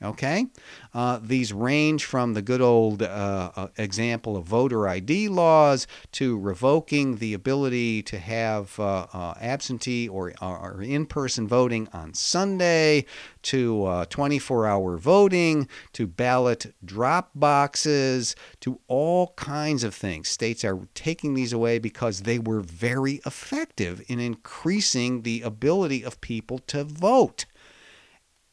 Okay? 0.00 0.46
Uh, 0.94 1.18
these 1.20 1.52
range 1.52 2.04
from 2.04 2.34
the 2.34 2.42
good 2.42 2.60
old 2.60 3.02
uh, 3.02 3.50
uh 3.56 3.68
example 3.76 4.36
of 4.36 4.44
voter 4.44 4.86
ID 4.86 5.28
laws 5.28 5.88
to 6.12 6.38
revoking 6.38 7.16
the 7.16 7.34
ability 7.34 8.02
to 8.02 8.18
have 8.18 8.78
uh, 8.78 9.06
uh 9.12 9.34
absentee 9.40 10.08
or, 10.08 10.32
or 10.40 10.80
in 10.82 11.04
person 11.04 11.48
voting 11.48 11.88
on 11.92 12.14
Sunday 12.14 13.04
to 13.42 14.04
24 14.08 14.66
uh, 14.66 14.70
hour 14.70 14.96
voting 14.98 15.66
to 15.92 16.06
ballot 16.06 16.72
drop 16.84 17.30
boxes 17.34 18.36
to 18.60 18.78
all 18.86 19.32
kinds 19.36 19.82
of 19.82 19.94
things. 19.94 20.28
States 20.28 20.64
are 20.64 20.78
taking 20.94 21.34
these 21.34 21.52
away 21.52 21.78
because 21.80 22.22
they 22.22 22.38
were 22.38 22.60
very 22.60 23.20
effective 23.26 24.00
in 24.06 24.20
increasing 24.20 25.22
the 25.22 25.42
ability 25.42 26.04
of 26.04 26.20
people 26.20 26.58
to 26.60 26.84
vote. 26.84 27.46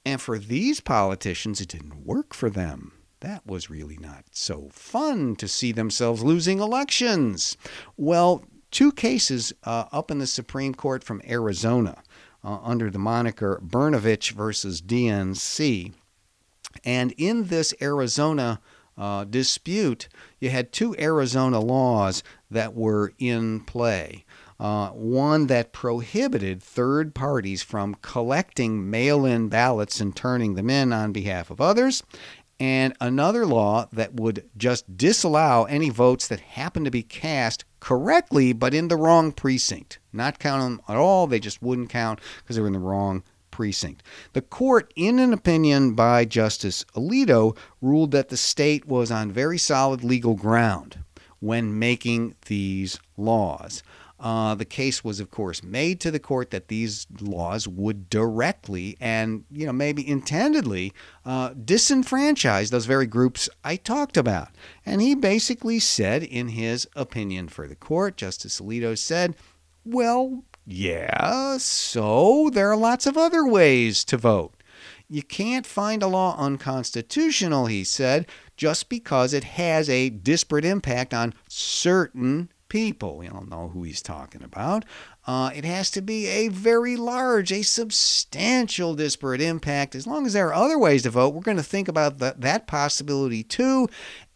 And 0.06 0.22
for 0.22 0.38
these 0.38 0.82
politicians, 0.82 1.60
it 1.60 1.70
didn't 1.70 2.06
work 2.06 2.34
for 2.34 2.50
them. 2.50 2.94
That 3.22 3.46
was 3.46 3.72
really 3.72 3.98
not 3.98 4.26
so 4.32 4.70
fun 4.72 5.36
to 5.38 5.48
see 5.48 5.72
themselves 5.72 6.24
losing 6.24 6.60
elections. 6.60 7.58
Well, 7.98 8.44
two 8.70 8.92
cases 8.92 9.52
uh, 9.64 9.86
up 9.92 10.12
in 10.12 10.20
the 10.20 10.28
Supreme 10.28 10.76
Court 10.76 11.04
from 11.04 11.24
Arizona 11.28 12.04
uh, 12.44 12.60
under 12.62 12.92
the 12.92 13.00
moniker 13.00 13.60
Brnovich 13.66 14.32
versus 14.32 14.82
DNC. 14.82 15.94
And 16.84 17.14
in 17.18 17.46
this 17.46 17.74
Arizona 17.82 18.60
uh, 18.98 19.24
dispute, 19.24 20.08
you 20.40 20.50
had 20.50 20.72
two 20.72 20.96
Arizona 21.00 21.60
laws 21.60 22.22
that 22.52 22.76
were 22.76 23.14
in 23.18 23.62
play 23.62 24.25
uh, 24.60 24.90
one 24.90 25.48
that 25.48 25.74
prohibited 25.74 26.62
third 26.62 27.14
parties 27.14 27.62
from 27.62 27.96
collecting 28.02 28.90
mail 28.90 29.26
in 29.26 29.50
ballots 29.50 30.00
and 30.00 30.16
turning 30.16 30.56
them 30.56 30.70
in 30.70 30.94
on 30.94 31.12
behalf 31.12 31.50
of 31.50 31.60
others, 31.60 32.04
and 32.60 32.96
another 33.02 33.46
law 33.46 33.88
that 33.92 34.14
would 34.14 34.50
just 34.56 34.98
disallow 34.98 35.66
any 35.66 35.90
votes 35.90 36.28
that 36.28 36.40
happened 36.40 36.86
to 36.86 36.92
be 36.92 37.04
cast 37.04 37.66
correctly 37.82 38.54
but 38.54 38.74
in 38.74 38.88
the 38.88 38.96
wrong 38.96 39.32
precinct. 39.32 40.00
Not 40.14 40.40
count 40.40 40.62
them 40.62 40.82
at 40.88 40.96
all, 40.96 41.28
they 41.28 41.40
just 41.40 41.62
wouldn't 41.62 41.90
count 41.90 42.22
because 42.38 42.56
they 42.56 42.62
were 42.62 42.68
in 42.68 42.74
the 42.74 42.80
wrong 42.80 43.24
precinct. 43.52 44.04
The 44.34 44.42
court, 44.42 44.94
in 44.96 45.20
an 45.20 45.34
opinion 45.34 45.94
by 45.94 46.26
Justice 46.26 46.86
Alito, 46.96 47.58
ruled 47.82 48.12
that 48.12 48.30
the 48.30 48.38
state 48.38 48.86
was 48.86 49.12
on 49.12 49.32
very 49.32 49.58
solid 49.58 50.04
legal 50.04 50.36
ground 50.36 51.00
when 51.40 51.78
making 51.78 52.36
these 52.48 53.00
laws. 53.18 53.84
Uh, 54.26 54.56
the 54.56 54.66
case 54.66 55.04
was, 55.04 55.20
of 55.20 55.30
course, 55.30 55.62
made 55.62 56.00
to 56.00 56.10
the 56.10 56.18
court 56.18 56.50
that 56.50 56.68
these 56.68 57.06
laws 57.22 57.68
would 57.68 58.10
directly 58.10 58.98
and, 59.00 59.44
you 59.52 59.68
know, 59.68 59.72
maybe 59.72 60.10
intendedly 60.10 60.92
uh, 61.26 61.52
disenfranchise 61.52 62.72
those 62.72 62.88
very 62.88 63.06
groups 63.06 63.48
I 63.64 63.76
talked 63.76 64.18
about. 64.18 64.48
And 64.84 65.00
he 65.00 65.14
basically 65.14 65.78
said, 65.78 66.24
in 66.24 66.48
his 66.48 66.88
opinion 66.96 67.50
for 67.50 67.68
the 67.68 67.76
court, 67.76 68.18
Justice 68.18 68.60
Alito 68.60 68.98
said, 68.98 69.36
well, 69.86 70.44
yeah, 70.66 71.58
so 71.58 72.50
there 72.52 72.72
are 72.72 72.78
lots 72.78 73.06
of 73.06 73.20
other 73.20 73.46
ways 73.46 74.04
to 74.06 74.18
vote. 74.18 74.56
You 75.08 75.22
can't 75.22 75.68
find 75.68 76.02
a 76.02 76.08
law 76.08 76.36
unconstitutional, 76.40 77.68
he 77.68 77.84
said, 77.84 78.26
just 78.58 78.90
because 78.90 79.34
it 79.34 79.44
has 79.44 79.88
a 79.88 80.10
disparate 80.10 80.66
impact 80.66 81.14
on 81.14 81.36
certain 81.48 82.50
people. 82.76 83.16
We 83.20 83.30
don't 83.30 83.50
know 83.50 83.70
who 83.70 83.84
he's 83.84 84.02
talking 84.02 84.44
about. 84.44 84.84
Uh, 85.26 85.50
it 85.56 85.64
has 85.64 85.90
to 85.92 86.02
be 86.02 86.28
a 86.28 86.50
very 86.50 86.98
large, 86.98 87.50
a 87.54 87.62
substantial 87.62 88.96
disparate 88.96 89.40
impact. 89.40 89.96
As 89.96 90.06
long 90.06 90.26
as 90.26 90.34
there 90.34 90.50
are 90.50 90.54
other 90.54 90.78
ways 90.78 91.04
to 91.04 91.10
vote, 91.10 91.34
we're 91.34 91.40
going 91.40 91.56
to 91.56 91.64
think 91.64 91.88
about 91.88 92.18
the, 92.18 92.36
that 92.38 92.68
possibility 92.68 93.44
too. 93.44 93.88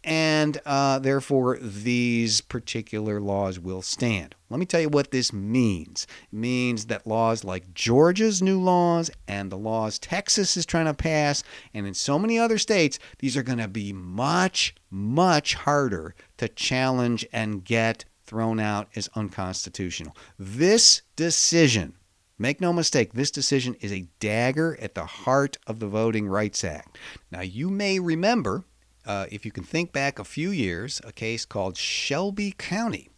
and 0.04 0.62
uh, 0.66 1.00
therefore 1.00 1.58
these 1.62 2.40
particular 2.42 3.20
laws 3.20 3.60
will 3.60 3.82
stand. 3.82 4.36
Let 4.50 4.60
me 4.60 4.66
tell 4.66 4.82
you 4.82 4.90
what 4.90 5.12
this 5.12 5.34
means. 5.34 6.08
It 6.32 6.36
means 6.36 6.86
that 6.86 7.06
laws 7.06 7.44
like 7.44 7.74
Georgia's 7.74 8.42
new 8.42 8.60
laws 8.60 9.12
and 9.28 9.52
the 9.52 9.58
laws 9.58 10.00
Texas 10.00 10.56
is 10.56 10.66
trying 10.66 10.86
to 10.86 10.94
pass, 10.94 11.44
and 11.74 11.86
in 11.86 11.94
so 11.94 12.18
many 12.18 12.40
other 12.40 12.58
states, 12.58 13.00
these 13.20 13.36
are 13.36 13.44
going 13.44 13.60
to 13.60 13.68
be 13.68 13.92
much, 13.92 14.74
much 14.90 15.56
harder 15.56 16.16
to 16.38 16.48
challenge 16.48 17.28
and 17.34 17.66
get 17.66 18.06
thrown 18.30 18.60
out 18.60 18.88
as 18.96 19.10
unconstitutional. 19.16 20.16
This 20.38 21.02
decision 21.16 21.96
Make 22.42 22.62
no 22.62 22.72
mistake, 22.72 23.12
this 23.12 23.32
decision 23.32 23.76
is 23.82 23.92
a 23.92 24.08
dagger 24.22 24.78
at 24.80 24.96
the 24.96 25.06
heart 25.06 25.58
of 25.68 25.80
the 25.80 25.88
Voting 25.88 26.26
Rights 26.26 26.64
Act. 26.64 26.98
Now, 27.30 27.42
you 27.42 27.70
may 27.70 28.00
remember 28.00 28.64
uh, 29.06 29.26
if 29.30 29.46
you 29.46 29.52
can 29.52 29.66
think 29.66 29.92
back 29.92 30.20
a 30.20 30.24
few 30.24 30.50
years, 30.50 31.02
a 31.04 31.12
case 31.12 31.44
called 31.44 31.76
Shelby 31.76 32.56
County. 32.58 33.10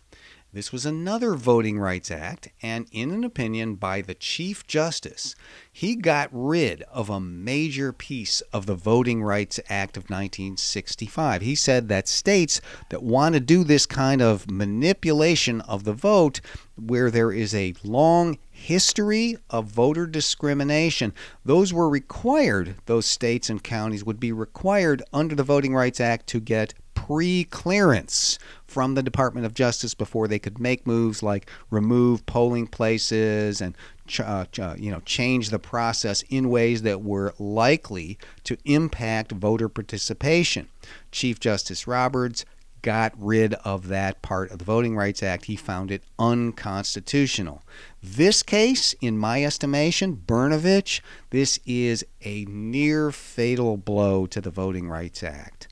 This 0.53 0.73
was 0.73 0.85
another 0.85 1.35
Voting 1.35 1.79
Rights 1.79 2.11
Act, 2.11 2.49
and 2.61 2.85
in 2.91 3.11
an 3.11 3.23
opinion 3.23 3.75
by 3.75 4.01
the 4.01 4.13
Chief 4.13 4.67
Justice, 4.67 5.33
he 5.71 5.95
got 5.95 6.27
rid 6.29 6.81
of 6.91 7.09
a 7.09 7.21
major 7.21 7.93
piece 7.93 8.41
of 8.51 8.65
the 8.65 8.75
Voting 8.75 9.23
Rights 9.23 9.61
Act 9.69 9.95
of 9.95 10.09
1965. 10.09 11.41
He 11.41 11.55
said 11.55 11.87
that 11.87 12.09
states 12.09 12.59
that 12.89 13.01
want 13.01 13.33
to 13.35 13.39
do 13.39 13.63
this 13.63 13.85
kind 13.85 14.21
of 14.21 14.51
manipulation 14.51 15.61
of 15.61 15.85
the 15.85 15.93
vote, 15.93 16.41
where 16.75 17.09
there 17.09 17.31
is 17.31 17.55
a 17.55 17.73
long 17.81 18.37
history 18.49 19.37
of 19.49 19.67
voter 19.67 20.05
discrimination, 20.05 21.13
those 21.45 21.71
were 21.71 21.89
required, 21.89 22.75
those 22.87 23.05
states 23.05 23.49
and 23.49 23.63
counties 23.63 24.03
would 24.03 24.19
be 24.19 24.33
required 24.33 25.01
under 25.13 25.33
the 25.33 25.43
Voting 25.43 25.73
Rights 25.73 26.01
Act 26.01 26.27
to 26.27 26.41
get 26.41 26.73
pre 27.05 27.45
clearance 27.45 28.37
from 28.67 28.93
the 28.93 29.03
Department 29.03 29.45
of 29.45 29.53
Justice 29.53 29.93
before 29.93 30.27
they 30.27 30.39
could 30.39 30.59
make 30.59 30.85
moves 30.85 31.23
like 31.23 31.49
remove 31.69 32.25
polling 32.25 32.67
places 32.67 33.59
and 33.59 33.75
uh, 34.19 34.45
uh, 34.59 34.75
you 34.77 34.91
know 34.91 35.01
change 35.05 35.49
the 35.49 35.59
process 35.59 36.23
in 36.29 36.49
ways 36.49 36.83
that 36.83 37.01
were 37.01 37.33
likely 37.39 38.17
to 38.43 38.57
impact 38.65 39.31
voter 39.31 39.67
participation. 39.67 40.67
Chief 41.11 41.39
Justice 41.39 41.87
Roberts 41.87 42.45
got 42.81 43.13
rid 43.17 43.53
of 43.65 43.87
that 43.87 44.21
part 44.21 44.51
of 44.51 44.57
the 44.59 44.65
Voting 44.65 44.95
Rights 44.95 45.21
Act. 45.21 45.45
He 45.45 45.55
found 45.55 45.91
it 45.91 46.03
unconstitutional. 46.17 47.63
This 48.01 48.41
case, 48.41 48.95
in 49.01 49.17
my 49.17 49.43
estimation, 49.43 50.15
Brnovich, 50.25 51.01
this 51.29 51.59
is 51.65 52.03
a 52.23 52.45
near 52.45 53.11
fatal 53.11 53.77
blow 53.77 54.25
to 54.27 54.41
the 54.41 54.49
Voting 54.49 54.89
Rights 54.89 55.21
Act. 55.21 55.67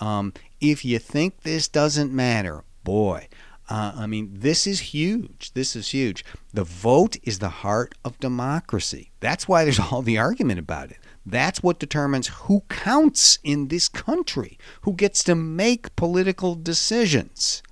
Um, 0.00 0.32
if 0.70 0.84
you 0.84 0.98
think 0.98 1.42
this 1.42 1.68
doesn't 1.68 2.12
matter, 2.12 2.64
boy, 2.84 3.28
uh, 3.68 3.92
I 3.96 4.06
mean, 4.06 4.30
this 4.32 4.66
is 4.66 4.80
huge. 4.80 5.52
This 5.54 5.74
is 5.74 5.88
huge. 5.90 6.24
The 6.52 6.64
vote 6.64 7.16
is 7.22 7.38
the 7.38 7.48
heart 7.48 7.94
of 8.04 8.20
democracy. 8.20 9.10
That's 9.20 9.48
why 9.48 9.64
there's 9.64 9.80
all 9.92 10.02
the 10.02 10.18
argument 10.18 10.58
about 10.58 10.90
it. 10.90 10.98
That's 11.26 11.62
what 11.62 11.78
determines 11.78 12.28
who 12.28 12.60
counts 12.68 13.38
in 13.42 13.68
this 13.68 13.88
country, 13.88 14.58
who 14.82 14.92
gets 14.92 15.24
to 15.24 15.34
make 15.34 15.96
political 15.96 16.54
decisions. 16.54 17.62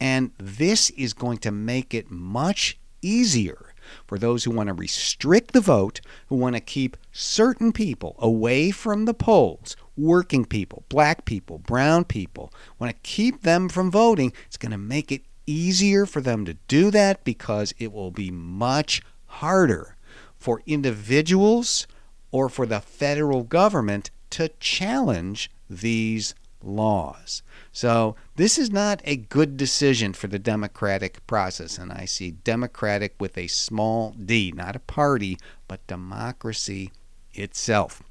And 0.00 0.32
this 0.38 0.90
is 0.90 1.12
going 1.12 1.38
to 1.38 1.50
make 1.50 1.92
it 1.92 2.10
much 2.10 2.78
easier 3.02 3.71
for 4.06 4.18
those 4.18 4.44
who 4.44 4.50
want 4.50 4.68
to 4.68 4.74
restrict 4.74 5.52
the 5.52 5.60
vote, 5.60 6.00
who 6.26 6.36
want 6.36 6.56
to 6.56 6.60
keep 6.60 6.96
certain 7.12 7.72
people 7.72 8.16
away 8.18 8.70
from 8.70 9.04
the 9.04 9.14
polls, 9.14 9.76
working 9.96 10.44
people, 10.44 10.84
black 10.88 11.24
people, 11.24 11.58
brown 11.58 12.04
people, 12.04 12.52
want 12.78 12.90
to 12.92 13.00
keep 13.02 13.42
them 13.42 13.68
from 13.68 13.90
voting, 13.90 14.32
it's 14.46 14.56
going 14.56 14.72
to 14.72 14.78
make 14.78 15.12
it 15.12 15.22
easier 15.46 16.06
for 16.06 16.20
them 16.20 16.44
to 16.44 16.54
do 16.68 16.90
that 16.90 17.24
because 17.24 17.74
it 17.78 17.92
will 17.92 18.10
be 18.10 18.30
much 18.30 19.02
harder 19.26 19.96
for 20.38 20.62
individuals 20.66 21.86
or 22.30 22.48
for 22.48 22.66
the 22.66 22.80
federal 22.80 23.42
government 23.42 24.10
to 24.30 24.48
challenge 24.60 25.50
these 25.68 26.34
laws. 26.62 27.42
So, 27.72 28.16
this 28.36 28.58
is 28.58 28.70
not 28.70 29.00
a 29.04 29.16
good 29.16 29.56
decision 29.56 30.12
for 30.12 30.26
the 30.26 30.38
democratic 30.38 31.26
process. 31.26 31.78
And 31.78 31.90
I 31.90 32.04
see 32.04 32.32
democratic 32.32 33.14
with 33.18 33.38
a 33.38 33.46
small 33.46 34.10
d, 34.12 34.52
not 34.54 34.76
a 34.76 34.80
party, 34.80 35.38
but 35.68 35.86
democracy 35.86 36.92
itself. 37.32 38.02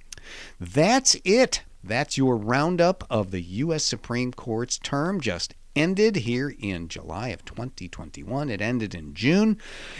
That's 0.59 1.15
it. 1.23 1.61
That's 1.83 2.17
your 2.17 2.37
roundup 2.37 3.03
of 3.09 3.31
the 3.31 3.41
U.S. 3.41 3.83
Supreme 3.83 4.31
Court's 4.31 4.77
term 4.77 5.21
just 5.21 5.55
ended 5.75 6.17
here 6.17 6.53
in 6.59 6.87
July 6.87 7.29
of 7.29 7.45
2021. 7.45 8.49
It 8.49 8.61
ended 8.61 8.93
in 8.93 9.13
June. 9.13 9.57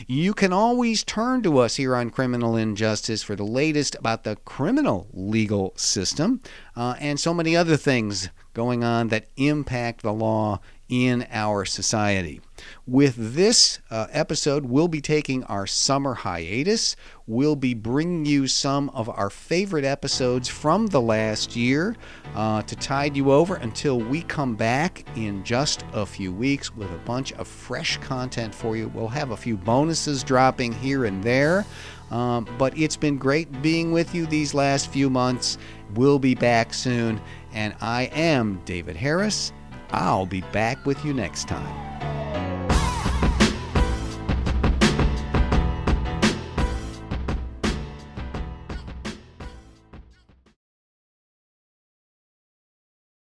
You 0.08 0.34
can 0.34 0.54
always 0.54 1.04
turn 1.04 1.44
to 1.44 1.60
us 1.60 1.76
here 1.76 1.96
on 1.96 2.10
Criminal 2.10 2.56
Injustice 2.56 3.24
for 3.24 3.36
the 3.36 3.44
latest 3.44 3.96
about 3.96 4.24
the 4.24 4.36
criminal 4.38 5.08
legal 5.14 5.74
system 5.76 6.42
uh, 6.76 6.96
and 7.00 7.20
so 7.20 7.34
many 7.34 7.56
other 7.56 7.78
things 7.78 8.30
going 8.54 8.84
on 8.84 9.08
that 9.10 9.28
impact 9.38 10.02
the 10.02 10.14
law 10.14 10.60
in 10.92 11.26
our 11.32 11.64
society. 11.64 12.42
With 12.86 13.16
this 13.18 13.80
uh, 13.90 14.08
episode, 14.12 14.66
we'll 14.66 14.90
be 14.90 15.02
taking 15.02 15.44
our 15.46 15.66
summer 15.66 16.14
hiatus. 16.14 16.98
We'll 17.26 17.56
be 17.56 17.74
bringing 17.74 18.26
you 18.26 18.48
some 18.48 18.90
of 18.90 19.10
our 19.10 19.30
favorite 19.30 19.86
episodes 19.86 20.50
from 20.50 20.88
the 20.88 21.02
last 21.02 21.56
year 21.56 21.96
uh, 22.36 22.62
to 22.64 22.76
tide 22.76 23.16
you 23.16 23.32
over 23.32 23.56
until 23.56 24.00
we 24.00 24.22
come 24.24 24.56
back 24.56 25.06
in 25.16 25.44
just 25.46 25.86
a 25.94 26.06
few 26.06 26.34
weeks 26.34 26.76
with 26.76 26.92
a 26.92 26.98
bunch 27.00 27.32
of 27.34 27.48
fresh 27.48 27.98
content 27.98 28.54
for 28.54 28.76
you. 28.76 28.90
We'll 28.90 29.08
have 29.08 29.32
a 29.32 29.38
few 29.38 29.56
bonuses 29.56 30.24
dropping 30.24 30.74
here 30.74 31.06
and 31.06 31.24
there. 31.24 31.66
Um, 32.12 32.46
but 32.58 32.78
it's 32.78 32.98
been 32.98 33.18
great 33.18 33.62
being 33.62 33.94
with 33.94 34.14
you 34.14 34.26
these 34.26 34.54
last 34.54 34.90
few 34.90 35.10
months. 35.10 35.58
We'll 35.96 36.20
be 36.20 36.36
back 36.36 36.74
soon. 36.74 37.22
And 37.54 37.74
I 37.80 38.04
am 38.14 38.62
David 38.66 38.98
Harris. 38.98 39.54
I'll 39.94 40.26
be 40.26 40.42
back 40.52 40.86
with 40.86 41.04
you 41.04 41.14
next 41.14 41.48
time. 41.48 42.21